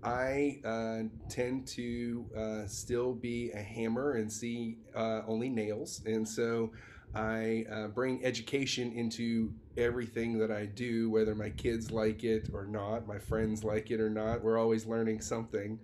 I 0.02 0.58
uh, 0.64 1.02
tend 1.28 1.68
to 1.68 2.26
uh, 2.36 2.66
still 2.66 3.12
be 3.14 3.52
a 3.52 3.62
hammer 3.62 4.14
and 4.14 4.32
see 4.32 4.78
uh, 4.96 5.22
only 5.28 5.48
nails. 5.48 6.02
And 6.06 6.28
so 6.28 6.72
I 7.14 7.66
uh, 7.70 7.86
bring 7.86 8.24
education 8.24 8.90
into 8.90 9.52
everything 9.76 10.38
that 10.40 10.50
I 10.50 10.66
do, 10.66 11.08
whether 11.08 11.36
my 11.36 11.50
kids 11.50 11.92
like 11.92 12.24
it 12.24 12.50
or 12.52 12.66
not, 12.66 13.06
my 13.06 13.20
friends 13.20 13.62
like 13.62 13.92
it 13.92 14.00
or 14.00 14.10
not. 14.10 14.42
We're 14.42 14.58
always 14.58 14.86
learning 14.86 15.20
something. 15.20 15.78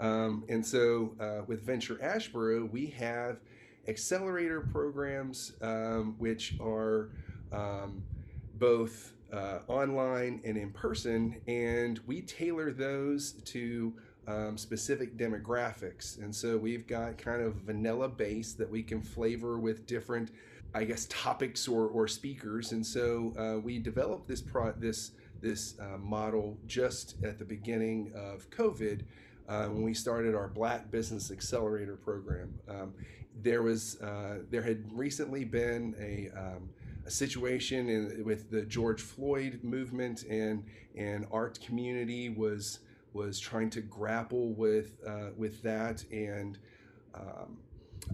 Um, 0.00 0.44
and 0.48 0.64
so 0.64 1.14
uh, 1.20 1.42
with 1.46 1.66
Venture 1.66 1.96
Asheboro, 1.96 2.70
we 2.70 2.86
have 2.86 3.40
accelerator 3.88 4.60
programs, 4.60 5.52
um, 5.62 6.14
which 6.18 6.54
are 6.60 7.10
um, 7.52 8.02
both 8.54 9.12
uh, 9.32 9.60
online 9.68 10.40
and 10.44 10.56
in 10.56 10.70
person, 10.70 11.40
and 11.46 12.00
we 12.06 12.22
tailor 12.22 12.72
those 12.72 13.32
to 13.44 13.92
um, 14.26 14.58
specific 14.58 15.16
demographics. 15.16 16.18
And 16.18 16.34
so 16.34 16.56
we've 16.56 16.86
got 16.86 17.18
kind 17.18 17.42
of 17.42 17.54
vanilla 17.54 18.08
base 18.08 18.52
that 18.54 18.70
we 18.70 18.82
can 18.82 19.00
flavor 19.00 19.58
with 19.58 19.86
different, 19.86 20.30
I 20.74 20.84
guess, 20.84 21.06
topics 21.08 21.66
or, 21.66 21.86
or 21.86 22.06
speakers. 22.06 22.72
And 22.72 22.86
so 22.86 23.32
uh, 23.38 23.60
we 23.60 23.78
developed 23.78 24.28
this 24.28 24.42
pro- 24.42 24.72
this 24.72 25.12
this 25.40 25.76
uh, 25.80 25.96
model 25.98 26.58
just 26.66 27.14
at 27.22 27.38
the 27.38 27.44
beginning 27.44 28.12
of 28.14 28.50
COVID. 28.50 29.02
Uh, 29.48 29.64
when 29.68 29.82
we 29.82 29.94
started 29.94 30.34
our 30.34 30.48
Black 30.48 30.90
Business 30.90 31.30
Accelerator 31.30 31.96
program. 31.96 32.52
Um, 32.68 32.92
there 33.42 33.62
was 33.62 34.00
uh, 34.00 34.38
there 34.50 34.62
had 34.62 34.84
recently 34.92 35.44
been 35.44 35.94
a, 36.00 36.30
um, 36.38 36.68
a 37.06 37.10
situation 37.10 37.88
in, 37.88 38.24
with 38.24 38.50
the 38.50 38.62
George 38.62 39.02
Floyd 39.02 39.60
movement 39.62 40.24
and 40.24 40.64
and 40.96 41.26
art 41.30 41.58
community 41.60 42.28
was 42.28 42.80
was 43.12 43.38
trying 43.40 43.70
to 43.70 43.80
grapple 43.80 44.52
with 44.52 44.98
uh, 45.06 45.30
with 45.36 45.62
that. 45.62 46.04
And 46.10 46.58
um, 47.14 47.58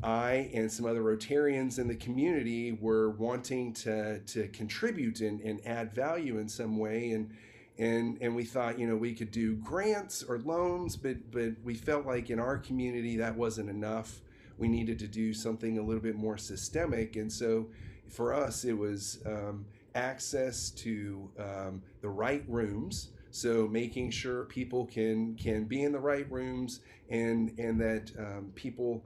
I 0.03 0.51
and 0.55 0.71
some 0.71 0.87
other 0.87 1.03
Rotarians 1.03 1.79
in 1.79 1.89
the 1.89 1.97
community 1.97 2.73
were 2.73 3.11
wanting 3.11 3.73
to 3.75 4.21
to 4.21 4.49
contribute 4.49 5.21
and, 5.21 5.41
and 5.41 5.61
add 5.67 5.95
value 5.95 6.39
in 6.39 6.49
some 6.49 6.79
way. 6.79 7.11
And 7.13 7.31
and 7.79 8.19
and 8.21 8.35
we 8.35 8.45
thought 8.45 8.79
you 8.79 8.87
know 8.87 8.97
we 8.97 9.13
could 9.13 9.31
do 9.31 9.57
grants 9.57 10.23
or 10.23 10.39
loans 10.39 10.97
but 10.97 11.17
but 11.33 11.53
we 11.65 11.75
felt 11.75 12.07
like 12.07 12.31
in 12.31 12.39
our 12.39 12.57
community 12.57 13.17
that 13.17 13.35
wasn't 13.35 13.69
enough 13.69 14.21
we 14.59 14.69
needed 14.69 14.99
to 15.01 15.09
do 15.09 15.33
something 15.35 15.79
a 15.79 15.83
little 15.83 16.03
bit 16.03 16.17
more 16.17 16.39
systemic. 16.39 17.17
And 17.17 17.33
so 17.33 17.67
for 18.09 18.33
us, 18.33 18.65
it 18.65 18.77
was 18.77 19.21
um, 19.27 19.65
access 19.95 20.71
to 20.71 21.31
um, 21.39 21.83
the 22.01 22.09
right 22.09 22.45
rooms. 22.49 23.11
So 23.31 23.67
making 23.67 24.11
sure 24.11 24.45
people 24.45 24.87
can 24.87 25.35
can 25.35 25.65
be 25.65 25.83
in 25.83 25.93
the 25.93 25.99
right 25.99 26.31
rooms 26.31 26.81
and 27.11 27.53
and 27.59 27.81
that 27.81 28.13
um, 28.19 28.53
people 28.55 29.03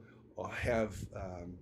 have 0.51 0.95
um, 1.17 1.57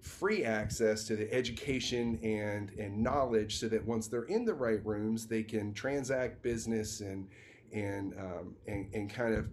free 0.00 0.44
access 0.44 1.04
to 1.04 1.16
the 1.16 1.32
education 1.32 2.18
and 2.22 2.70
and 2.78 3.02
knowledge 3.02 3.58
so 3.58 3.68
that 3.68 3.84
once 3.86 4.08
they're 4.08 4.24
in 4.24 4.44
the 4.44 4.52
right 4.52 4.84
rooms 4.84 5.26
they 5.26 5.42
can 5.42 5.72
transact 5.72 6.42
business 6.42 7.00
and 7.00 7.26
and 7.72 8.14
um, 8.18 8.54
and, 8.66 8.88
and 8.92 9.08
kind 9.08 9.34
of 9.34 9.48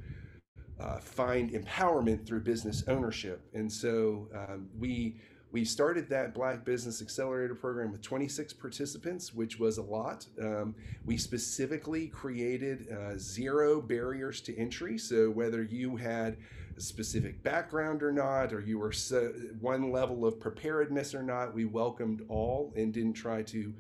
uh, 0.80 1.00
find 1.00 1.52
empowerment 1.52 2.26
through 2.26 2.42
business 2.42 2.84
ownership. 2.88 3.42
And 3.54 3.72
so 3.72 4.28
um, 4.34 4.70
we 4.80 5.15
we 5.52 5.65
started 5.65 6.08
that 6.10 6.36
Black 6.36 6.63
Business 6.63 7.02
Accelerator 7.02 7.56
program 7.56 7.92
with 7.92 8.04
26 8.04 8.54
participants, 8.54 9.34
which 9.34 9.60
was 9.60 9.80
a 9.80 9.82
lot. 9.82 10.28
Um, 10.39 10.76
we 11.06 11.18
specifically 11.18 12.08
created 12.08 12.88
uh, 12.92 13.18
zero 13.18 13.82
barriers 13.82 14.42
to 14.42 14.56
entry. 14.56 15.00
So 15.00 15.32
whether 15.32 15.63
you 15.63 15.96
had 15.96 16.38
a 16.78 16.82
specific 16.82 17.42
background 17.42 18.04
or 18.04 18.12
not, 18.12 18.54
or 18.54 18.62
you 18.62 18.78
were 18.78 18.92
so, 18.92 19.34
one 19.60 19.92
level 19.92 20.24
of 20.24 20.39
preparedness 20.39 21.15
or 21.15 21.24
not, 21.24 21.56
we 21.56 21.65
welcomed 21.65 22.24
all 22.30 22.72
and 22.76 22.94
didn't 22.94 23.13
try 23.13 23.42
to 23.44 23.74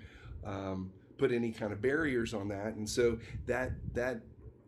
um, 0.43 0.91
put 1.19 1.31
any 1.31 1.51
kind 1.51 1.71
of 1.71 1.81
barriers 1.83 2.33
on 2.33 2.47
that. 2.47 2.73
And 2.75 2.89
so 2.89 3.19
that 3.45 3.73
that 3.93 4.21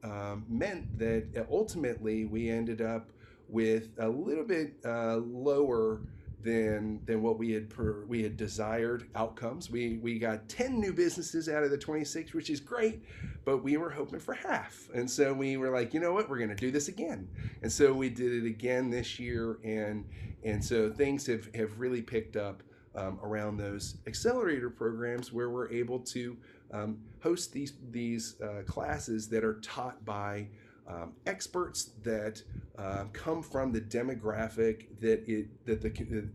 um, 0.03 0.45
meant 0.47 0.97
that 0.99 1.47
ultimately 1.51 2.25
we 2.25 2.49
ended 2.49 2.81
up 2.81 3.11
with 3.47 3.89
a 3.99 4.07
little 4.07 4.45
bit 4.45 4.75
uh, 4.85 5.17
lower 5.17 6.01
than 6.43 6.99
than 7.05 7.21
what 7.21 7.37
we 7.37 7.51
had 7.51 7.69
per, 7.69 8.03
we 8.07 8.23
had 8.23 8.37
desired 8.37 9.07
outcomes. 9.15 9.69
We 9.69 9.97
we 9.97 10.17
got 10.19 10.47
10 10.49 10.79
new 10.79 10.93
businesses 10.93 11.49
out 11.49 11.63
of 11.63 11.71
the 11.71 11.77
26, 11.77 12.33
which 12.33 12.49
is 12.49 12.59
great, 12.59 13.03
but 13.45 13.63
we 13.63 13.77
were 13.77 13.89
hoping 13.89 14.19
for 14.19 14.33
half. 14.33 14.89
And 14.93 15.09
so 15.09 15.33
we 15.33 15.57
were 15.57 15.69
like, 15.69 15.93
you 15.93 15.99
know 15.99 16.13
what, 16.13 16.29
we're 16.29 16.37
going 16.37 16.49
to 16.49 16.55
do 16.55 16.71
this 16.71 16.87
again. 16.87 17.27
And 17.61 17.71
so 17.71 17.93
we 17.93 18.09
did 18.09 18.43
it 18.43 18.47
again 18.47 18.89
this 18.89 19.19
year 19.19 19.59
and 19.63 20.05
and 20.43 20.63
so 20.63 20.89
things 20.89 21.25
have 21.27 21.53
have 21.53 21.79
really 21.79 22.01
picked 22.01 22.35
up 22.35 22.63
um, 22.95 23.19
around 23.23 23.57
those 23.57 23.97
accelerator 24.07 24.69
programs 24.69 25.31
where 25.31 25.49
we're 25.49 25.71
able 25.71 25.99
to 25.99 26.37
um, 26.73 26.99
host 27.21 27.53
these 27.53 27.73
these 27.91 28.35
uh, 28.41 28.61
classes 28.65 29.27
that 29.29 29.43
are 29.43 29.59
taught 29.61 30.03
by 30.05 30.47
um, 30.87 31.13
experts 31.25 31.91
that 32.03 32.41
uh, 32.77 33.05
come 33.13 33.41
from 33.43 33.71
the 33.71 33.81
demographic 33.81 34.87
that 34.99 35.27
it 35.27 35.47
that 35.65 35.81
the 35.81 35.89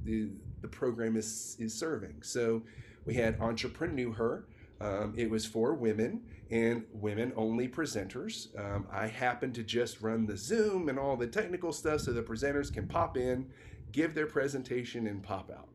the, 0.05 0.31
the 0.62 0.68
program 0.68 1.16
is 1.16 1.57
is 1.59 1.75
serving. 1.75 2.22
So 2.22 2.62
we 3.05 3.14
had 3.14 3.40
entrepreneur. 3.40 4.44
Um, 4.79 5.14
it 5.16 5.31
was 5.31 5.46
for 5.46 5.72
women 5.72 6.20
and 6.51 6.85
women 6.92 7.33
only 7.35 7.66
presenters. 7.66 8.49
Um, 8.59 8.87
I 8.92 9.07
happen 9.07 9.53
to 9.55 9.62
just 9.62 10.03
run 10.03 10.27
the 10.27 10.37
Zoom 10.37 10.88
and 10.88 10.99
all 10.99 11.16
the 11.16 11.27
technical 11.27 11.72
stuff 11.72 12.03
so 12.03 12.12
the 12.12 12.22
presenters 12.22 12.72
can 12.72 12.87
pop 12.87 13.16
in, 13.16 13.46
give 13.92 14.14
their 14.14 14.27
presentation, 14.27 15.07
and 15.07 15.22
pop 15.22 15.51
out. 15.51 15.68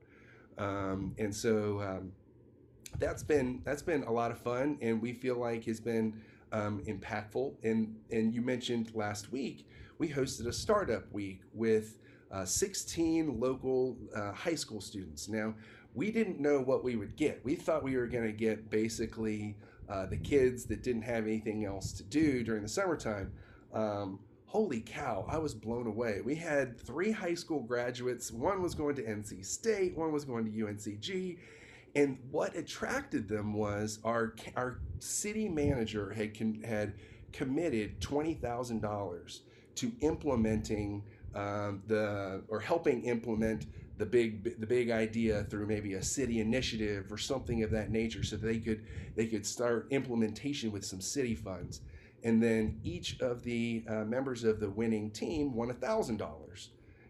Um, 0.64 1.16
and 1.18 1.36
so 1.36 1.82
um, 1.82 2.12
that's 3.00 3.24
been 3.24 3.62
that's 3.64 3.82
been 3.82 4.04
a 4.04 4.12
lot 4.12 4.32
of 4.32 4.38
fun, 4.38 4.78
and 4.82 5.02
we 5.02 5.14
feel 5.14 5.38
like 5.38 5.66
has 5.66 5.80
been 5.80 6.22
um, 6.52 6.82
impactful. 6.88 7.54
And 7.64 7.96
and 8.12 8.34
you 8.34 8.42
mentioned 8.42 8.92
last 8.94 9.32
week 9.32 9.68
we 9.98 10.10
hosted 10.10 10.48
a 10.48 10.54
startup 10.54 11.12
week 11.14 11.42
with 11.54 12.00
uh, 12.32 12.44
16 12.44 13.40
local 13.40 13.96
uh, 14.16 14.32
high 14.32 14.56
school 14.56 14.82
students. 14.82 15.30
Now 15.30 15.54
we 15.94 16.12
didn't 16.12 16.40
know 16.40 16.60
what 16.60 16.84
we 16.84 16.96
would 16.96 17.16
get. 17.16 17.40
We 17.44 17.56
thought 17.56 17.84
we 17.84 17.96
were 17.98 18.08
going 18.08 18.26
to 18.26 18.32
get 18.32 18.70
basically 18.70 19.56
uh, 19.90 20.08
the 20.08 20.18
kids 20.18 20.66
that 20.66 20.84
didn't 20.84 21.04
have 21.04 21.26
anything 21.26 21.66
else 21.66 21.92
to 21.94 22.04
do 22.04 22.44
during 22.44 22.64
the 22.64 22.68
summertime. 22.68 23.32
Um, 23.74 24.20
holy 24.46 24.82
cow, 24.82 25.26
I 25.30 25.38
was 25.38 25.54
blown 25.54 25.86
away. 25.88 26.22
We 26.24 26.36
had 26.36 26.80
three 26.80 27.12
high 27.12 27.36
school 27.36 27.62
graduates. 27.62 28.32
One 28.32 28.62
was 28.62 28.74
going 28.74 28.96
to 28.96 29.04
NC 29.04 29.46
State, 29.46 29.98
one 29.98 30.12
was 30.12 30.26
going 30.26 30.46
to 30.46 30.52
UNCG. 30.52 31.38
And 31.96 32.18
what 32.32 32.56
attracted 32.56 33.28
them 33.28 33.54
was 33.54 34.00
our, 34.04 34.36
our 34.56 34.80
city 35.00 35.50
manager 35.50 36.12
had, 36.12 36.38
had 36.66 36.94
committed 37.34 38.00
$20,000 38.00 39.40
to 39.76 39.92
implementing 40.02 41.04
um, 41.36 41.82
the, 41.88 42.44
or 42.48 42.60
helping 42.60 43.04
implement 43.04 43.68
the 43.98 44.06
big 44.06 44.60
the 44.60 44.66
big 44.66 44.90
idea 44.90 45.44
through 45.44 45.68
maybe 45.68 45.94
a 45.94 46.02
city 46.02 46.40
initiative 46.40 47.12
or 47.12 47.20
something 47.20 47.62
of 47.62 47.70
that 47.70 47.92
nature 47.92 48.24
so 48.24 48.36
they 48.36 48.58
could 48.58 48.84
they 49.16 49.28
could 49.28 49.46
start 49.46 49.86
implementation 49.92 50.72
with 50.72 50.84
some 50.84 51.00
city 51.00 51.36
funds 51.36 51.82
and 52.24 52.42
then 52.42 52.80
each 52.84 53.20
of 53.20 53.44
the 53.44 53.84
uh, 53.88 54.04
members 54.06 54.44
of 54.44 54.60
the 54.60 54.70
winning 54.70 55.10
team 55.12 55.54
won 55.54 55.72
a 55.72 55.74
$1,000. 55.74 56.68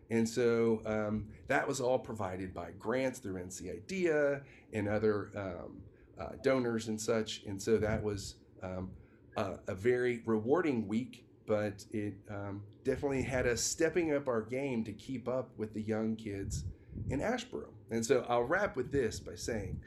And 0.10 0.28
so 0.28 0.82
um, 0.86 1.28
that 1.52 1.68
was 1.68 1.82
all 1.82 2.00
provided 2.00 2.54
by 2.54 2.72
grants 2.80 3.20
through 3.20 3.34
NC 3.34 3.76
IDEA 3.76 4.42
and 4.72 4.88
other 4.88 5.32
um, 5.36 5.82
uh, 6.18 6.30
donors 6.42 6.88
and 6.88 7.00
such. 7.00 7.44
And 7.46 7.62
so 7.62 7.78
that 7.78 8.02
was 8.02 8.36
um, 8.64 8.90
a, 9.36 9.56
a, 9.68 9.76
very 9.76 10.22
rewarding 10.26 10.88
week, 10.88 11.26
but 11.46 11.84
it 11.92 12.14
um, 12.30 12.64
definitely 12.86 13.24
had 13.24 13.48
us 13.48 13.60
stepping 13.60 14.14
up 14.14 14.30
our 14.30 14.42
game 14.42 14.86
to 14.86 14.94
keep 14.94 15.28
up 15.28 15.50
with 15.58 15.74
the 15.74 15.82
young 15.82 16.16
kids 16.16 16.64
in 17.10 17.20
Asheboro. 17.20 17.68
And 17.90 18.06
so 18.06 18.26
I'll 18.30 18.44
wrap 18.44 18.78
with 18.78 18.90
this 18.90 19.20
by 19.20 19.36
saying 19.36 19.78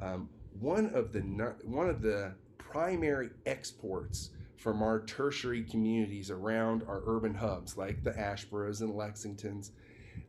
um, 0.00 0.28
one 0.58 0.86
of 0.92 1.12
the 1.12 1.20
one 1.62 1.88
of 1.88 2.02
the 2.02 2.34
primary 2.58 3.30
exports 3.46 4.30
from 4.56 4.82
our 4.82 5.04
tertiary 5.04 5.62
communities 5.62 6.30
around 6.30 6.82
our 6.88 7.02
urban 7.06 7.34
hubs 7.34 7.76
like 7.76 8.02
the 8.02 8.12
Asheboros 8.12 8.80
and 8.80 8.92
Lexingtons. 8.94 9.70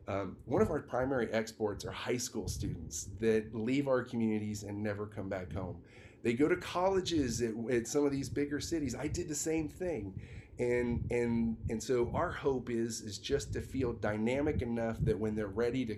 Um, 0.06 0.36
one 0.44 0.60
of 0.60 0.70
our 0.70 0.80
primary 0.80 1.30
exports 1.32 1.84
are 1.84 1.90
high 1.90 2.18
school 2.18 2.48
students 2.48 3.08
that 3.20 3.54
leave 3.54 3.88
our 3.88 4.02
communities 4.02 4.62
and 4.62 4.82
never 4.82 5.06
come 5.06 5.28
back 5.28 5.52
home. 5.52 5.76
They 6.22 6.34
go 6.34 6.48
to 6.48 6.56
colleges 6.56 7.40
at, 7.42 7.54
at 7.70 7.86
some 7.86 8.04
of 8.04 8.12
these 8.12 8.28
bigger 8.28 8.60
cities. 8.60 8.94
I 8.94 9.08
did 9.08 9.28
the 9.28 9.34
same 9.34 9.68
thing. 9.68 10.14
And, 10.58 11.04
and, 11.10 11.56
and 11.68 11.82
so 11.82 12.10
our 12.14 12.30
hope 12.30 12.70
is, 12.70 13.00
is 13.00 13.18
just 13.18 13.52
to 13.54 13.60
feel 13.60 13.92
dynamic 13.94 14.62
enough 14.62 14.96
that 15.00 15.18
when 15.18 15.34
they're 15.34 15.46
ready 15.46 15.84
to 15.86 15.96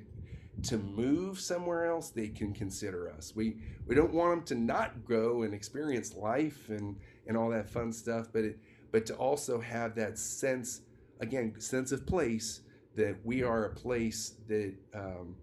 to 0.63 0.79
move 0.79 1.39
somewhere 1.39 1.87
else, 1.87 2.11
they 2.11 2.29
can 2.29 2.53
consider 2.53 3.11
us. 3.11 3.35
We 3.37 3.57
we 3.87 3.95
don't 3.95 4.13
want 4.13 4.47
them 4.47 4.59
to 4.59 4.65
not 4.65 5.07
go 5.07 5.43
and 5.43 5.53
experience 5.53 6.15
life 6.15 6.69
and 6.69 6.97
and 7.27 7.37
all 7.37 7.51
that 7.51 7.69
fun 7.69 7.93
stuff, 7.93 8.29
but 8.33 8.45
it, 8.45 8.59
but 8.91 9.05
to 9.07 9.15
also 9.17 9.61
have 9.61 9.95
that 9.97 10.19
sense, 10.19 10.83
again, 11.21 11.61
sense 11.61 11.93
of 11.93 12.07
place 12.07 12.63
that 12.97 13.17
we 13.25 13.43
are 13.43 13.67
a 13.67 13.71
place 13.71 14.35
that 14.49 14.75
um, 14.95 15.37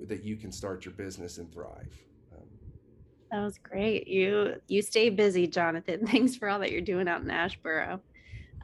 that 0.00 0.24
you 0.24 0.36
can 0.36 0.50
start 0.50 0.84
your 0.84 0.94
business 0.94 1.38
and 1.38 1.52
thrive. 1.52 1.92
Um, 2.32 2.46
that 3.30 3.42
was 3.42 3.58
great. 3.58 4.08
You 4.08 4.56
you 4.68 4.82
stay 4.82 5.10
busy, 5.10 5.46
Jonathan. 5.46 6.06
Thanks 6.06 6.36
for 6.36 6.48
all 6.48 6.58
that 6.60 6.72
you're 6.72 6.80
doing 6.80 7.08
out 7.08 7.22
in 7.22 7.28
Asheboro. 7.28 8.00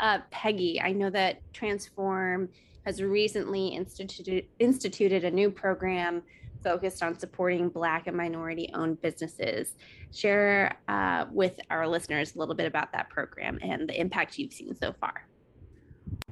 Uh, 0.01 0.19
Peggy, 0.31 0.81
I 0.81 0.93
know 0.93 1.11
that 1.11 1.41
Transform 1.53 2.49
has 2.87 3.03
recently 3.03 3.69
instituted 3.69 4.47
instituted 4.59 5.25
a 5.25 5.31
new 5.31 5.51
program 5.51 6.23
focused 6.63 7.03
on 7.03 7.19
supporting 7.19 7.69
Black 7.69 8.07
and 8.07 8.17
minority 8.17 8.71
owned 8.75 9.01
businesses. 9.01 9.75
Share 10.13 10.77
uh, 10.89 11.27
with 11.31 11.61
our 11.71 11.87
listeners 11.87 12.35
a 12.35 12.39
little 12.39 12.55
bit 12.55 12.67
about 12.67 12.93
that 12.93 13.11
program 13.11 13.59
and 13.63 13.89
the 13.89 14.01
impact 14.01 14.39
you've 14.39 14.53
seen 14.53 14.75
so 14.75 14.93
far. 15.01 15.27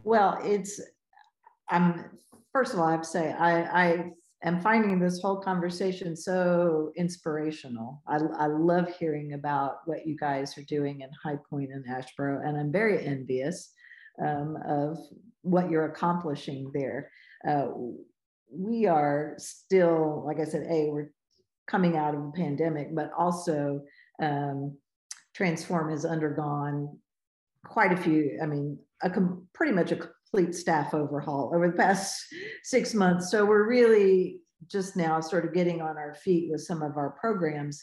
Well, 0.02 0.38
it's, 0.42 0.80
I'm, 1.68 2.04
first 2.52 2.72
of 2.72 2.80
all, 2.80 2.86
I 2.86 2.92
have 2.92 3.02
to 3.02 3.08
say, 3.08 3.32
I, 3.32 3.62
I 3.84 4.10
am 4.44 4.60
finding 4.60 4.98
this 4.98 5.20
whole 5.20 5.40
conversation 5.40 6.16
so 6.16 6.92
inspirational. 6.96 8.02
I, 8.06 8.18
I 8.38 8.46
love 8.46 8.88
hearing 8.98 9.32
about 9.32 9.78
what 9.86 10.06
you 10.06 10.16
guys 10.16 10.56
are 10.58 10.64
doing 10.64 11.00
in 11.00 11.10
High 11.22 11.38
Point 11.48 11.70
and 11.72 11.84
Asheboro, 11.86 12.46
and 12.46 12.56
I'm 12.56 12.72
very 12.72 13.04
envious 13.04 13.72
um, 14.24 14.56
of 14.68 14.98
what 15.42 15.70
you're 15.70 15.86
accomplishing 15.86 16.70
there. 16.72 17.10
Uh, 17.46 17.68
we 18.50 18.86
are 18.86 19.34
still, 19.38 20.24
like 20.26 20.40
I 20.40 20.44
said, 20.44 20.66
a 20.70 20.88
we're 20.90 21.10
coming 21.66 21.96
out 21.96 22.14
of 22.14 22.20
a 22.20 22.30
pandemic, 22.30 22.94
but 22.94 23.10
also 23.16 23.82
um, 24.22 24.76
Transform 25.34 25.90
has 25.90 26.04
undergone 26.04 26.98
quite 27.64 27.92
a 27.92 27.96
few. 27.96 28.38
I 28.42 28.46
mean, 28.46 28.78
a 29.02 29.10
pretty 29.52 29.72
much 29.72 29.92
a 29.92 29.98
complete 30.36 30.54
staff 30.54 30.92
overhaul 30.92 31.50
over 31.54 31.68
the 31.68 31.76
past 31.76 32.26
six 32.62 32.92
months. 32.92 33.30
So 33.30 33.44
we're 33.44 33.66
really 33.66 34.40
just 34.70 34.96
now 34.96 35.20
sort 35.20 35.46
of 35.46 35.54
getting 35.54 35.80
on 35.80 35.96
our 35.96 36.14
feet 36.14 36.50
with 36.50 36.60
some 36.60 36.82
of 36.82 36.98
our 36.98 37.10
programs 37.18 37.82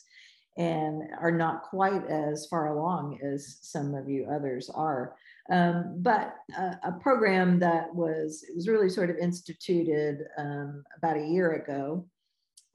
and 0.58 1.02
are 1.20 1.32
not 1.32 1.64
quite 1.64 2.06
as 2.08 2.46
far 2.46 2.78
along 2.78 3.18
as 3.24 3.58
some 3.62 3.96
of 3.96 4.08
you 4.08 4.28
others 4.32 4.70
are. 4.70 5.16
Um, 5.52 5.96
but 5.98 6.36
a, 6.56 6.78
a, 6.84 6.92
program 7.02 7.60
that 7.60 7.94
was 7.94 8.46
it 8.48 8.56
was 8.56 8.70
really 8.70 8.88
sort 8.88 9.10
of 9.10 9.18
instituted 9.18 10.20
um, 10.38 10.84
about 10.98 11.18
a 11.18 11.26
year 11.26 11.54
ago, 11.54 12.06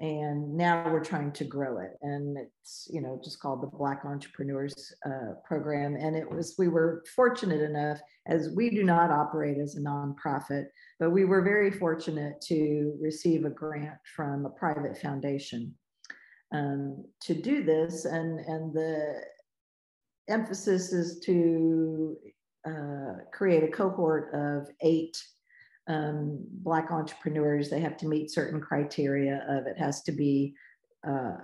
and 0.00 0.56
now 0.56 0.90
we're 0.92 1.02
trying 1.02 1.32
to 1.32 1.44
grow 1.44 1.78
it. 1.78 1.98
And 2.02 2.36
it's 2.38 2.88
you 2.90 3.00
know 3.00 3.20
just 3.22 3.40
called 3.40 3.62
the 3.62 3.76
Black 3.76 4.02
Entrepreneurs 4.04 4.94
uh, 5.04 5.34
Program. 5.44 5.96
And 5.96 6.16
it 6.16 6.30
was 6.30 6.54
we 6.58 6.68
were 6.68 7.04
fortunate 7.16 7.60
enough 7.60 7.98
as 8.26 8.50
we 8.54 8.70
do 8.70 8.84
not 8.84 9.10
operate 9.10 9.58
as 9.58 9.76
a 9.76 9.80
nonprofit, 9.80 10.66
but 11.00 11.10
we 11.10 11.24
were 11.24 11.42
very 11.42 11.70
fortunate 11.70 12.40
to 12.42 12.96
receive 13.00 13.44
a 13.44 13.50
grant 13.50 13.98
from 14.14 14.46
a 14.46 14.50
private 14.50 14.98
foundation 14.98 15.74
um, 16.52 17.04
to 17.22 17.34
do 17.34 17.64
this, 17.64 18.04
and 18.04 18.40
and 18.40 18.72
the 18.72 19.20
emphasis 20.28 20.92
is 20.92 21.20
to 21.20 22.16
uh, 22.66 23.14
create 23.32 23.64
a 23.64 23.68
cohort 23.68 24.30
of 24.34 24.68
eight 24.82 25.16
um, 25.88 26.38
Black 26.50 26.90
entrepreneurs. 26.90 27.68
They 27.68 27.80
have 27.80 27.96
to 27.98 28.08
meet 28.08 28.30
certain 28.30 28.60
criteria 28.60 29.44
of 29.48 29.66
it 29.66 29.78
has 29.78 30.02
to 30.02 30.12
be 30.12 30.54
uh, 31.06 31.36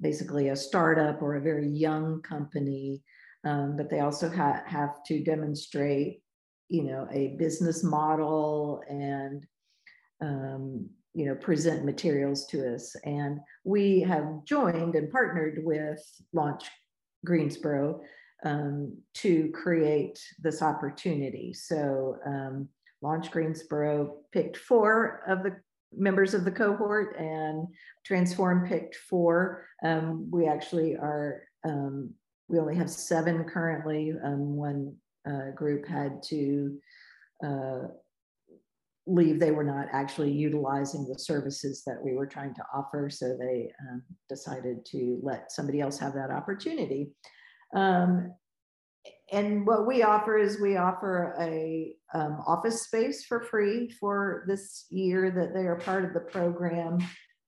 basically 0.00 0.48
a 0.48 0.56
startup 0.56 1.22
or 1.22 1.36
a 1.36 1.40
very 1.40 1.68
young 1.68 2.20
company, 2.22 3.02
um, 3.44 3.76
but 3.76 3.88
they 3.88 4.00
also 4.00 4.28
ha- 4.28 4.62
have 4.66 5.02
to 5.06 5.22
demonstrate, 5.22 6.22
you 6.68 6.82
know, 6.82 7.06
a 7.12 7.36
business 7.38 7.84
model 7.84 8.82
and 8.88 9.46
um, 10.20 10.88
you 11.14 11.26
know 11.26 11.34
present 11.36 11.84
materials 11.84 12.44
to 12.46 12.74
us 12.74 12.96
and 13.04 13.38
we 13.62 14.00
have 14.00 14.44
joined 14.44 14.96
and 14.96 15.10
partnered 15.12 15.60
with 15.62 16.00
launch 16.32 16.64
greensboro 17.24 18.00
um, 18.44 18.96
to 19.14 19.50
create 19.54 20.18
this 20.42 20.60
opportunity. 20.60 21.54
So 21.54 22.16
um, 22.26 22.68
Launch 23.04 23.30
Greensboro 23.30 24.16
picked 24.32 24.56
four 24.56 25.22
of 25.28 25.42
the 25.42 25.54
members 25.92 26.32
of 26.32 26.44
the 26.44 26.50
cohort 26.50 27.16
and 27.18 27.68
Transform 28.04 28.66
picked 28.66 28.96
four. 28.96 29.66
Um, 29.84 30.28
we 30.30 30.46
actually 30.46 30.96
are, 30.96 31.42
um, 31.64 32.14
we 32.48 32.58
only 32.58 32.76
have 32.76 32.90
seven 32.90 33.44
currently. 33.44 34.12
Um, 34.24 34.56
one 34.56 34.96
uh, 35.28 35.50
group 35.54 35.86
had 35.86 36.22
to 36.24 36.78
uh, 37.46 37.80
leave. 39.06 39.38
They 39.38 39.50
were 39.50 39.64
not 39.64 39.88
actually 39.92 40.32
utilizing 40.32 41.06
the 41.06 41.18
services 41.18 41.82
that 41.86 42.02
we 42.02 42.14
were 42.14 42.26
trying 42.26 42.54
to 42.54 42.64
offer. 42.74 43.10
So 43.10 43.36
they 43.38 43.70
um, 43.86 44.02
decided 44.28 44.84
to 44.92 45.20
let 45.22 45.52
somebody 45.52 45.80
else 45.80 45.98
have 45.98 46.14
that 46.14 46.30
opportunity. 46.30 47.12
Um, 47.74 48.32
and 49.34 49.66
what 49.66 49.86
we 49.86 50.02
offer 50.02 50.38
is 50.38 50.60
we 50.60 50.76
offer 50.76 51.34
a 51.40 51.94
um, 52.14 52.42
office 52.46 52.84
space 52.84 53.24
for 53.24 53.40
free 53.42 53.90
for 53.98 54.44
this 54.46 54.86
year 54.90 55.30
that 55.30 55.52
they 55.52 55.66
are 55.66 55.76
part 55.76 56.04
of 56.04 56.14
the 56.14 56.20
program. 56.20 56.98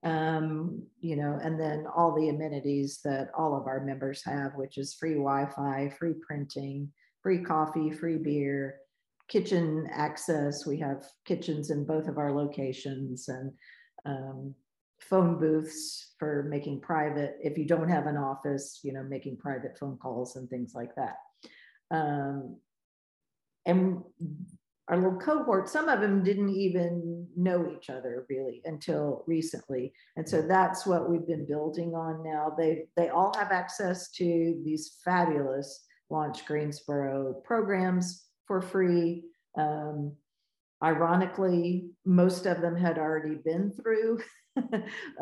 Um, 0.02 0.82
you 1.00 1.16
know 1.16 1.38
and 1.42 1.58
then 1.58 1.86
all 1.96 2.14
the 2.14 2.28
amenities 2.28 3.00
that 3.04 3.30
all 3.36 3.56
of 3.56 3.66
our 3.66 3.82
members 3.82 4.22
have 4.24 4.52
which 4.54 4.78
is 4.78 4.94
free 4.94 5.14
wi-fi 5.14 5.90
free 5.98 6.14
printing 6.24 6.92
free 7.22 7.42
coffee 7.42 7.90
free 7.90 8.18
beer 8.18 8.76
kitchen 9.28 9.88
access. 9.92 10.66
We 10.66 10.78
have 10.78 11.04
kitchens 11.24 11.70
in 11.70 11.84
both 11.84 12.06
of 12.08 12.18
our 12.18 12.32
locations 12.32 13.28
and 13.28 13.52
um, 14.04 14.54
phone 15.00 15.38
booths 15.38 16.14
for 16.18 16.46
making 16.48 16.80
private 16.80 17.36
if 17.42 17.58
you 17.58 17.66
don't 17.66 17.88
have 17.88 18.06
an 18.06 18.16
office 18.16 18.80
you 18.82 18.92
know 18.92 19.02
making 19.02 19.36
private 19.36 19.76
phone 19.78 19.98
calls 19.98 20.36
and 20.36 20.48
things 20.48 20.72
like 20.74 20.94
that 20.94 21.16
um, 21.90 22.56
and 23.64 24.02
our 24.88 24.96
little 24.96 25.18
cohort 25.18 25.68
some 25.68 25.88
of 25.88 26.00
them 26.00 26.22
didn't 26.22 26.50
even 26.50 27.26
know 27.36 27.68
each 27.76 27.90
other 27.90 28.24
really 28.30 28.62
until 28.64 29.24
recently. 29.26 29.92
And 30.16 30.28
so 30.28 30.42
that's 30.42 30.86
what 30.86 31.10
we've 31.10 31.26
been 31.26 31.46
building 31.46 31.94
on 31.94 32.22
now. 32.22 32.54
They 32.56 32.86
they 32.96 33.08
all 33.08 33.34
have 33.36 33.50
access 33.50 34.10
to 34.12 34.60
these 34.64 34.98
fabulous 35.04 35.84
launch 36.08 36.46
greensboro 36.46 37.34
programs 37.44 38.26
for 38.46 38.62
free. 38.62 39.24
Um, 39.58 40.12
ironically, 40.82 41.90
most 42.04 42.46
of 42.46 42.60
them 42.60 42.76
had 42.76 42.98
already 42.98 43.36
been 43.36 43.72
through 43.72 44.20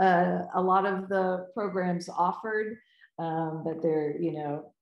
uh, 0.00 0.38
a 0.54 0.60
lot 0.60 0.86
of 0.86 1.08
the 1.08 1.46
programs 1.54 2.08
offered, 2.08 2.76
um, 3.18 3.62
but 3.64 3.82
they're, 3.82 4.20
you 4.20 4.32
know, 4.32 4.73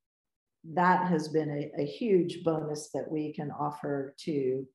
that 0.65 1.07
has 1.09 1.29
been 1.29 1.51
a, 1.51 1.83
a, 1.83 1.85
huge 1.85 2.45
bonus 2.45 2.91
that 2.95 3.11
we 3.11 3.33
can 3.33 3.51
offer 3.51 4.15
to 4.17 4.67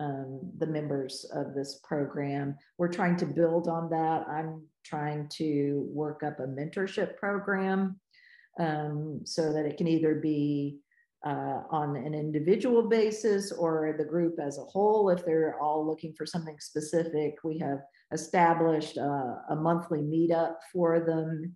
um, 0.00 0.40
the 0.58 0.66
members 0.66 1.26
of 1.34 1.54
this 1.54 1.80
program. 1.84 2.56
We're 2.78 2.88
trying 2.88 3.16
to 3.18 3.26
build 3.26 3.68
on 3.68 3.90
that. 3.90 4.26
I'm 4.28 4.62
trying 4.84 5.28
to 5.34 5.88
work 5.92 6.22
up 6.22 6.40
a 6.40 6.46
mentorship 6.46 7.16
program 7.16 8.00
um, 8.58 9.20
so 9.24 9.52
that 9.52 9.66
it 9.66 9.76
can 9.76 9.88
either 9.88 10.14
be 10.14 10.78
uh, 11.24 11.62
on 11.70 11.96
an 11.96 12.14
individual 12.14 12.88
basis 12.88 13.52
or 13.52 13.94
the 13.98 14.04
group 14.04 14.38
as 14.38 14.58
a 14.58 14.64
whole 14.64 15.10
if 15.10 15.24
they're 15.24 15.58
all 15.60 15.86
looking 15.86 16.14
for 16.14 16.24
something 16.24 16.56
specific. 16.60 17.34
We 17.42 17.58
have 17.58 17.80
established 18.12 18.96
uh, 18.96 19.34
a 19.50 19.56
monthly 19.56 20.00
meetup 20.00 20.56
for 20.72 21.00
them 21.00 21.54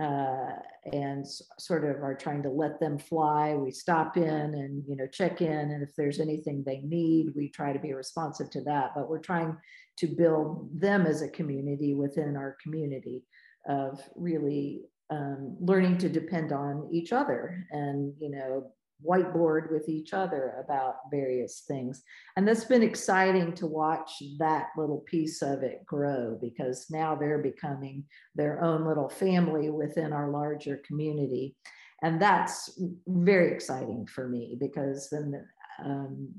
uh, 0.00 0.52
and 0.92 1.26
sort 1.58 1.84
of 1.84 2.02
are 2.02 2.14
trying 2.14 2.42
to 2.42 2.50
let 2.50 2.80
them 2.80 2.98
fly. 2.98 3.54
We 3.54 3.70
stop 3.70 4.16
in 4.16 4.24
and 4.24 4.82
you 4.86 4.96
know 4.96 5.06
check 5.06 5.42
in, 5.42 5.70
and 5.70 5.82
if 5.82 5.94
there's 5.96 6.20
anything 6.20 6.62
they 6.64 6.80
need, 6.80 7.32
we 7.36 7.48
try 7.48 7.72
to 7.72 7.78
be 7.78 7.92
responsive 7.92 8.50
to 8.50 8.62
that. 8.62 8.92
But 8.94 9.08
we're 9.08 9.18
trying 9.18 9.56
to 9.98 10.06
build 10.06 10.68
them 10.80 11.06
as 11.06 11.22
a 11.22 11.28
community 11.28 11.94
within 11.94 12.36
our 12.36 12.56
community 12.62 13.22
of 13.68 14.00
really 14.16 14.82
um, 15.10 15.56
learning 15.60 15.98
to 15.98 16.08
depend 16.08 16.52
on 16.52 16.88
each 16.90 17.12
other 17.12 17.66
and 17.70 18.14
you 18.18 18.30
know 18.30 18.72
whiteboard 19.06 19.70
with 19.70 19.88
each 19.88 20.12
other 20.12 20.54
about 20.64 20.96
various 21.10 21.64
things. 21.66 22.02
And 22.36 22.46
that's 22.46 22.64
been 22.64 22.82
exciting 22.82 23.52
to 23.54 23.66
watch 23.66 24.22
that 24.38 24.68
little 24.76 25.04
piece 25.06 25.42
of 25.42 25.62
it 25.62 25.84
grow 25.86 26.38
because 26.40 26.86
now 26.90 27.14
they're 27.14 27.42
becoming 27.42 28.04
their 28.34 28.62
own 28.62 28.86
little 28.86 29.08
family 29.08 29.70
within 29.70 30.12
our 30.12 30.30
larger 30.30 30.80
community. 30.86 31.56
And 32.02 32.20
that's 32.20 32.78
very 33.06 33.52
exciting 33.52 34.06
for 34.06 34.28
me 34.28 34.56
because 34.58 35.08
then 35.10 35.46
um, 35.84 36.32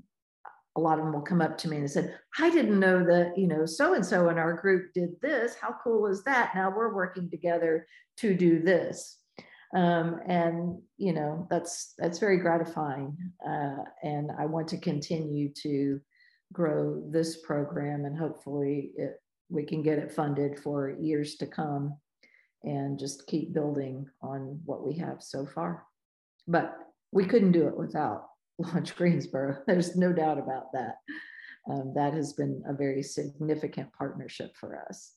a 0.76 0.80
lot 0.80 0.98
of 0.98 1.06
them 1.06 1.14
will 1.14 1.22
come 1.22 1.42
up 1.42 1.58
to 1.60 1.70
me 1.70 1.78
and 1.78 1.90
said, 1.90 2.18
I 2.40 2.50
didn't 2.50 2.80
know 2.80 3.06
that, 3.06 3.38
you 3.38 3.48
know, 3.48 3.66
so 3.66 3.94
and 3.94 4.06
so 4.06 4.30
in 4.30 4.38
our 4.38 4.54
group 4.54 4.92
did 4.94 5.12
this. 5.22 5.56
How 5.56 5.76
cool 5.84 6.08
is 6.08 6.24
that? 6.24 6.54
Now 6.56 6.74
we're 6.76 6.94
working 6.94 7.30
together 7.30 7.88
to 8.18 8.34
do 8.34 8.62
this 8.62 9.20
um, 9.74 10.20
and 10.28 10.80
you 10.98 11.14
know 11.14 11.48
that's 11.50 11.94
that's 11.98 12.20
very 12.20 12.38
gratifying 12.38 13.16
uh, 13.48 13.84
and 14.04 14.32
i 14.40 14.46
want 14.46 14.68
to 14.68 14.78
continue 14.78 15.50
to 15.54 16.00
grow 16.52 17.04
this 17.10 17.42
program 17.42 18.06
and 18.06 18.18
hopefully 18.18 18.92
it, 18.96 19.20
we 19.50 19.64
can 19.64 19.82
get 19.82 20.00
it 20.00 20.12
funded 20.12 20.60
for 20.60 20.96
years 21.00 21.36
to 21.36 21.48
come 21.48 21.96
and 22.64 22.98
just 22.98 23.28
keep 23.28 23.54
building 23.54 24.06
on 24.22 24.60
what 24.66 24.86
we 24.86 24.96
have 24.98 25.22
so 25.22 25.46
far. 25.46 25.84
But 26.48 26.76
we 27.12 27.26
couldn't 27.26 27.52
do 27.52 27.68
it 27.68 27.78
without 27.78 28.26
launch 28.60 28.96
greensboro 28.96 29.58
there's 29.66 29.96
no 29.96 30.14
doubt 30.14 30.38
about 30.38 30.72
that. 30.74 30.96
Um, 31.70 31.94
that 31.96 32.14
has 32.14 32.34
been 32.34 32.62
a 32.68 32.74
very 32.74 33.02
significant 33.02 33.92
partnership 33.94 34.52
for 34.60 34.84
us 34.88 35.14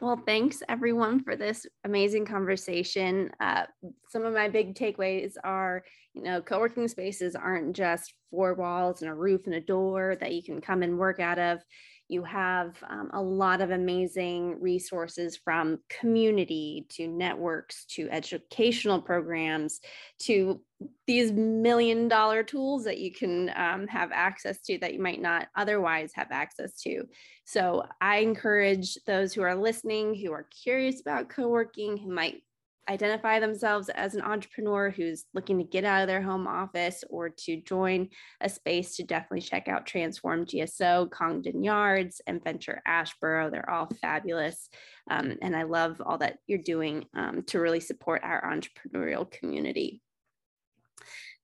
well, 0.00 0.20
thanks 0.26 0.62
everyone 0.68 1.22
for 1.22 1.36
this 1.36 1.66
amazing 1.84 2.26
conversation. 2.26 3.30
Uh, 3.40 3.64
some 4.08 4.24
of 4.24 4.34
my 4.34 4.48
big 4.48 4.74
takeaways 4.74 5.34
are, 5.42 5.84
you 6.14 6.22
know, 6.22 6.40
co 6.42 6.58
working 6.58 6.88
spaces 6.88 7.34
aren't 7.34 7.74
just 7.74 8.12
four 8.30 8.54
walls 8.54 9.02
and 9.02 9.10
a 9.10 9.14
roof 9.14 9.42
and 9.46 9.54
a 9.54 9.60
door 9.60 10.16
that 10.20 10.34
you 10.34 10.42
can 10.42 10.60
come 10.60 10.82
and 10.82 10.98
work 10.98 11.20
out 11.20 11.38
of. 11.38 11.60
You 12.08 12.22
have 12.24 12.76
um, 12.88 13.10
a 13.12 13.20
lot 13.20 13.60
of 13.60 13.70
amazing 13.70 14.60
resources 14.60 15.36
from 15.36 15.80
community 15.88 16.86
to 16.90 17.08
networks 17.08 17.84
to 17.96 18.08
educational 18.10 19.02
programs 19.02 19.80
to 20.20 20.60
these 21.06 21.32
million 21.32 22.06
dollar 22.06 22.42
tools 22.42 22.84
that 22.84 22.98
you 22.98 23.12
can 23.12 23.50
um, 23.56 23.86
have 23.88 24.10
access 24.12 24.60
to 24.62 24.78
that 24.78 24.94
you 24.94 25.00
might 25.00 25.20
not 25.20 25.48
otherwise 25.56 26.12
have 26.14 26.28
access 26.30 26.80
to. 26.82 27.04
So 27.44 27.84
I 28.00 28.18
encourage 28.18 28.98
those 29.06 29.32
who 29.32 29.42
are 29.42 29.54
listening, 29.54 30.14
who 30.14 30.32
are 30.32 30.46
curious 30.62 31.00
about 31.00 31.28
co 31.28 31.48
working, 31.48 31.96
who 31.96 32.12
might 32.12 32.42
identify 32.88 33.40
themselves 33.40 33.88
as 33.88 34.14
an 34.14 34.22
entrepreneur 34.22 34.90
who's 34.90 35.24
looking 35.34 35.58
to 35.58 35.64
get 35.64 35.84
out 35.84 36.02
of 36.02 36.08
their 36.08 36.22
home 36.22 36.46
office 36.46 37.02
or 37.10 37.28
to 37.30 37.60
join 37.62 38.08
a 38.40 38.48
space 38.48 38.96
to 38.96 39.02
definitely 39.02 39.40
check 39.40 39.68
out 39.68 39.86
Transform 39.86 40.46
GSO, 40.46 41.10
Congdon 41.10 41.62
Yards, 41.62 42.20
and 42.26 42.42
Venture 42.42 42.82
Asheboro. 42.86 43.50
They're 43.50 43.70
all 43.70 43.88
fabulous. 44.00 44.68
Um, 45.10 45.36
and 45.42 45.56
I 45.56 45.64
love 45.64 46.00
all 46.04 46.18
that 46.18 46.38
you're 46.46 46.58
doing 46.58 47.06
um, 47.14 47.42
to 47.48 47.60
really 47.60 47.80
support 47.80 48.22
our 48.24 48.42
entrepreneurial 48.42 49.30
community. 49.30 50.00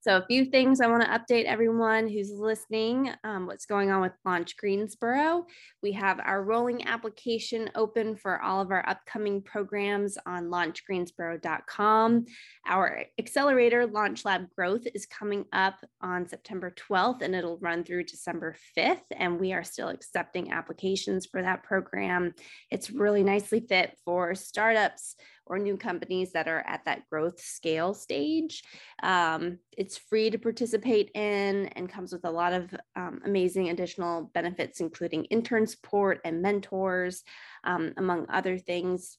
So, 0.03 0.17
a 0.17 0.27
few 0.27 0.47
things 0.47 0.81
I 0.81 0.89
want 0.89 1.05
to 1.05 1.09
update 1.09 1.45
everyone 1.45 2.09
who's 2.09 2.33
listening 2.33 3.13
um, 3.23 3.47
what's 3.47 3.67
going 3.67 3.93
on 3.93 4.01
with 4.01 4.11
Launch 4.25 4.57
Greensboro. 4.57 5.47
We 5.81 5.93
have 5.93 6.19
our 6.19 6.43
rolling 6.43 6.89
application 6.89 7.71
open 7.77 8.17
for 8.17 8.43
all 8.43 8.61
of 8.61 8.73
our 8.73 8.85
upcoming 8.89 9.43
programs 9.43 10.19
on 10.27 10.47
launchgreensboro.com. 10.47 12.25
Our 12.67 13.05
accelerator, 13.17 13.87
Launch 13.87 14.25
Lab 14.25 14.51
Growth, 14.57 14.89
is 14.93 15.07
coming 15.07 15.45
up 15.53 15.77
on 16.01 16.27
September 16.27 16.75
12th 16.91 17.23
and 17.23 17.37
it'll 17.37 17.59
run 17.59 17.85
through 17.85 18.03
December 18.03 18.57
5th. 18.77 19.05
And 19.13 19.39
we 19.39 19.53
are 19.53 19.63
still 19.63 19.89
accepting 19.89 20.51
applications 20.51 21.27
for 21.27 21.43
that 21.43 21.63
program. 21.63 22.35
It's 22.73 22.91
really 22.91 23.23
nicely 23.23 23.61
fit 23.69 23.97
for 24.05 24.35
startups 24.35 25.15
or 25.47 25.59
new 25.59 25.77
companies 25.77 26.33
that 26.33 26.49
are 26.49 26.65
at 26.67 26.85
that 26.85 27.09
growth 27.11 27.41
scale 27.41 27.95
stage. 27.95 28.63
Um, 29.03 29.59
it's 29.77 29.99
free 29.99 30.31
to 30.31 30.39
participate 30.39 31.11
in 31.15 31.67
and 31.75 31.89
comes 31.89 32.13
with 32.13 32.25
a 32.25 32.31
lot 32.31 32.53
of 32.53 32.75
um, 32.97 33.21
amazing 33.25 33.71
additional 33.71 34.31
benefits, 34.35 34.81
including 34.81 35.25
intern 35.27 35.67
support 35.67 36.21
and 36.25 36.43
mentors, 36.43 37.23
um, 37.65 37.93
among 37.97 38.27
other 38.29 38.59
things. 38.59 39.19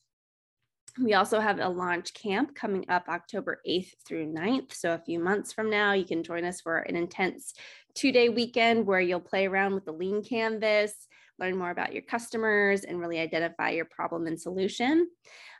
We 1.01 1.15
also 1.15 1.39
have 1.39 1.59
a 1.59 1.69
launch 1.69 2.13
camp 2.13 2.55
coming 2.55 2.85
up 2.87 3.09
October 3.09 3.61
8th 3.67 3.93
through 4.05 4.31
9th. 4.31 4.73
So, 4.73 4.93
a 4.93 4.99
few 4.99 5.19
months 5.19 5.51
from 5.51 5.71
now, 5.71 5.93
you 5.93 6.05
can 6.05 6.23
join 6.23 6.45
us 6.45 6.61
for 6.61 6.77
an 6.77 6.95
intense 6.95 7.53
two 7.95 8.11
day 8.11 8.29
weekend 8.29 8.85
where 8.85 8.99
you'll 8.99 9.19
play 9.19 9.47
around 9.47 9.73
with 9.73 9.85
the 9.85 9.91
lean 9.91 10.23
canvas, 10.23 10.93
learn 11.43 11.57
more 11.57 11.71
about 11.71 11.93
your 11.93 12.03
customers, 12.03 12.83
and 12.83 12.99
really 12.99 13.19
identify 13.19 13.71
your 13.71 13.85
problem 13.85 14.27
and 14.27 14.39
solution. 14.39 15.07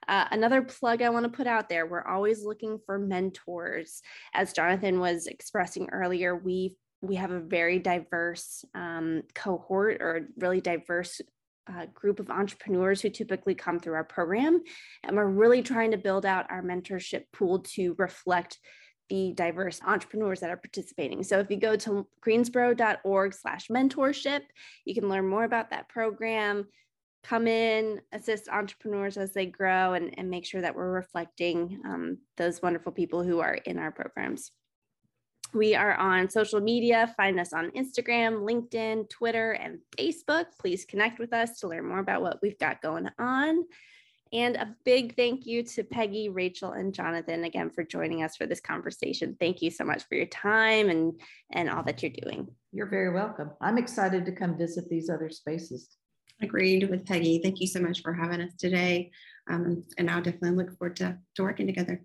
Uh, 0.08 0.26
another 0.32 0.62
plug 0.62 1.02
I 1.02 1.10
want 1.10 1.26
to 1.26 1.38
put 1.38 1.48
out 1.48 1.70
there 1.70 1.86
we're 1.86 2.08
always 2.08 2.44
looking 2.44 2.80
for 2.86 3.00
mentors. 3.00 4.02
As 4.34 4.54
Jonathan 4.54 5.00
was 5.00 5.28
expressing 5.28 5.90
earlier, 5.92 6.36
we 6.36 6.76
we 7.02 7.16
have 7.16 7.32
a 7.32 7.40
very 7.40 7.80
diverse 7.80 8.64
um, 8.74 9.24
cohort 9.36 10.02
or 10.02 10.30
really 10.38 10.62
diverse 10.62 11.20
uh, 11.68 11.86
group 11.94 12.20
of 12.20 12.30
entrepreneurs 12.30 13.02
who 13.02 13.10
typically 13.10 13.56
come 13.56 13.80
through 13.80 13.96
our 13.96 14.04
program. 14.06 14.62
And 15.04 15.18
we're 15.18 15.28
really 15.28 15.62
trying 15.62 15.92
to 15.92 15.98
build 15.98 16.26
out 16.26 16.50
our 16.50 16.64
mentorship 16.64 17.24
pool 17.34 17.60
to 17.76 17.96
reflect 17.98 18.58
the 19.10 19.34
diverse 19.34 19.82
entrepreneurs 19.86 20.40
that 20.40 20.50
are 20.50 20.58
participating. 20.58 21.24
So 21.24 21.40
if 21.40 21.50
you 21.52 21.58
go 21.58 21.76
to 21.76 22.08
greensboro.org 22.22 23.34
slash 23.34 23.68
mentorship, 23.68 24.42
you 24.86 24.96
can 24.96 25.10
learn 25.10 25.28
more 25.28 25.44
about 25.44 25.70
that 25.72 25.90
program, 25.90 26.68
come 27.24 27.48
in, 27.48 28.02
assist 28.12 28.50
entrepreneurs 28.50 29.18
as 29.18 29.34
they 29.34 29.46
grow, 29.46 29.94
and, 29.94 30.18
and 30.18 30.30
make 30.30 30.46
sure 30.46 30.62
that 30.62 30.76
we're 30.76 30.92
reflecting 30.92 31.82
um, 31.86 32.18
those 32.38 32.62
wonderful 32.62 32.92
people 32.92 33.24
who 33.24 33.40
are 33.40 33.56
in 33.56 33.78
our 33.78 33.92
programs. 33.92 34.52
We 35.54 35.76
are 35.76 35.94
on 35.94 36.30
social 36.30 36.60
media. 36.60 37.14
Find 37.16 37.40
us 37.40 37.54
on 37.54 37.70
Instagram, 37.72 38.42
LinkedIn, 38.42 39.10
Twitter, 39.10 39.52
and 39.52 39.80
Facebook. 39.98 40.46
Please 40.60 40.84
connect 40.84 41.20
with 41.20 41.32
us 41.32 41.60
to 41.60 41.68
learn 41.68 41.88
more 41.88 42.00
about 42.00 42.24
what 42.24 42.40
we've 42.42 42.58
got 42.58 42.82
going 42.82 43.08
on. 43.20 43.64
And 44.34 44.56
a 44.56 44.76
big 44.84 45.16
thank 45.16 45.46
you 45.46 45.62
to 45.62 45.84
Peggy, 45.84 46.28
Rachel, 46.28 46.72
and 46.72 46.92
Jonathan 46.92 47.44
again 47.44 47.70
for 47.70 47.84
joining 47.84 48.24
us 48.24 48.36
for 48.36 48.48
this 48.48 48.60
conversation. 48.60 49.38
Thank 49.40 49.62
you 49.62 49.70
so 49.70 49.84
much 49.84 50.06
for 50.10 50.16
your 50.16 50.26
time 50.26 50.90
and, 50.90 51.14
and 51.52 51.70
all 51.70 51.84
that 51.84 52.02
you're 52.02 52.12
doing. 52.12 52.48
You're 52.72 52.90
very 52.90 53.14
welcome. 53.14 53.52
I'm 53.62 53.78
excited 53.78 54.26
to 54.26 54.32
come 54.32 54.58
visit 54.58 54.90
these 54.90 55.08
other 55.08 55.30
spaces. 55.30 55.90
Agreed 56.42 56.90
with 56.90 57.06
Peggy. 57.06 57.42
Thank 57.44 57.62
you 57.62 57.68
so 57.68 57.80
much 57.80 58.02
for 58.02 58.12
having 58.12 58.42
us 58.42 58.56
today. 58.58 59.12
Um, 59.52 59.84
and 60.00 60.10
I'll 60.10 60.24
definitely 60.24 60.58
look 60.58 60.76
forward 60.80 60.96
to, 60.96 61.16
to 61.36 61.44
working 61.44 61.68
together. 61.68 62.04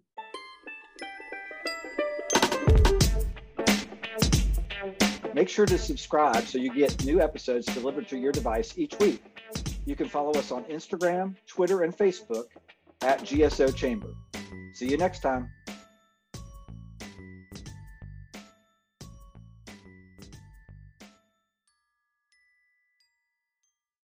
Make 5.32 5.48
sure 5.48 5.64
to 5.64 5.78
subscribe 5.78 6.44
so 6.44 6.58
you 6.58 6.74
get 6.74 7.04
new 7.06 7.22
episodes 7.22 7.64
delivered 7.66 8.06
to 8.08 8.18
your 8.18 8.32
device 8.32 8.76
each 8.76 8.98
week. 8.98 9.22
You 9.84 9.96
can 9.96 10.08
follow 10.08 10.32
us 10.32 10.50
on 10.50 10.64
Instagram, 10.64 11.36
Twitter, 11.46 11.82
and 11.82 11.96
Facebook 11.96 12.44
at 13.02 13.20
GSO 13.20 13.74
Chamber. 13.74 14.08
See 14.74 14.88
you 14.88 14.96
next 14.96 15.20
time. 15.20 15.48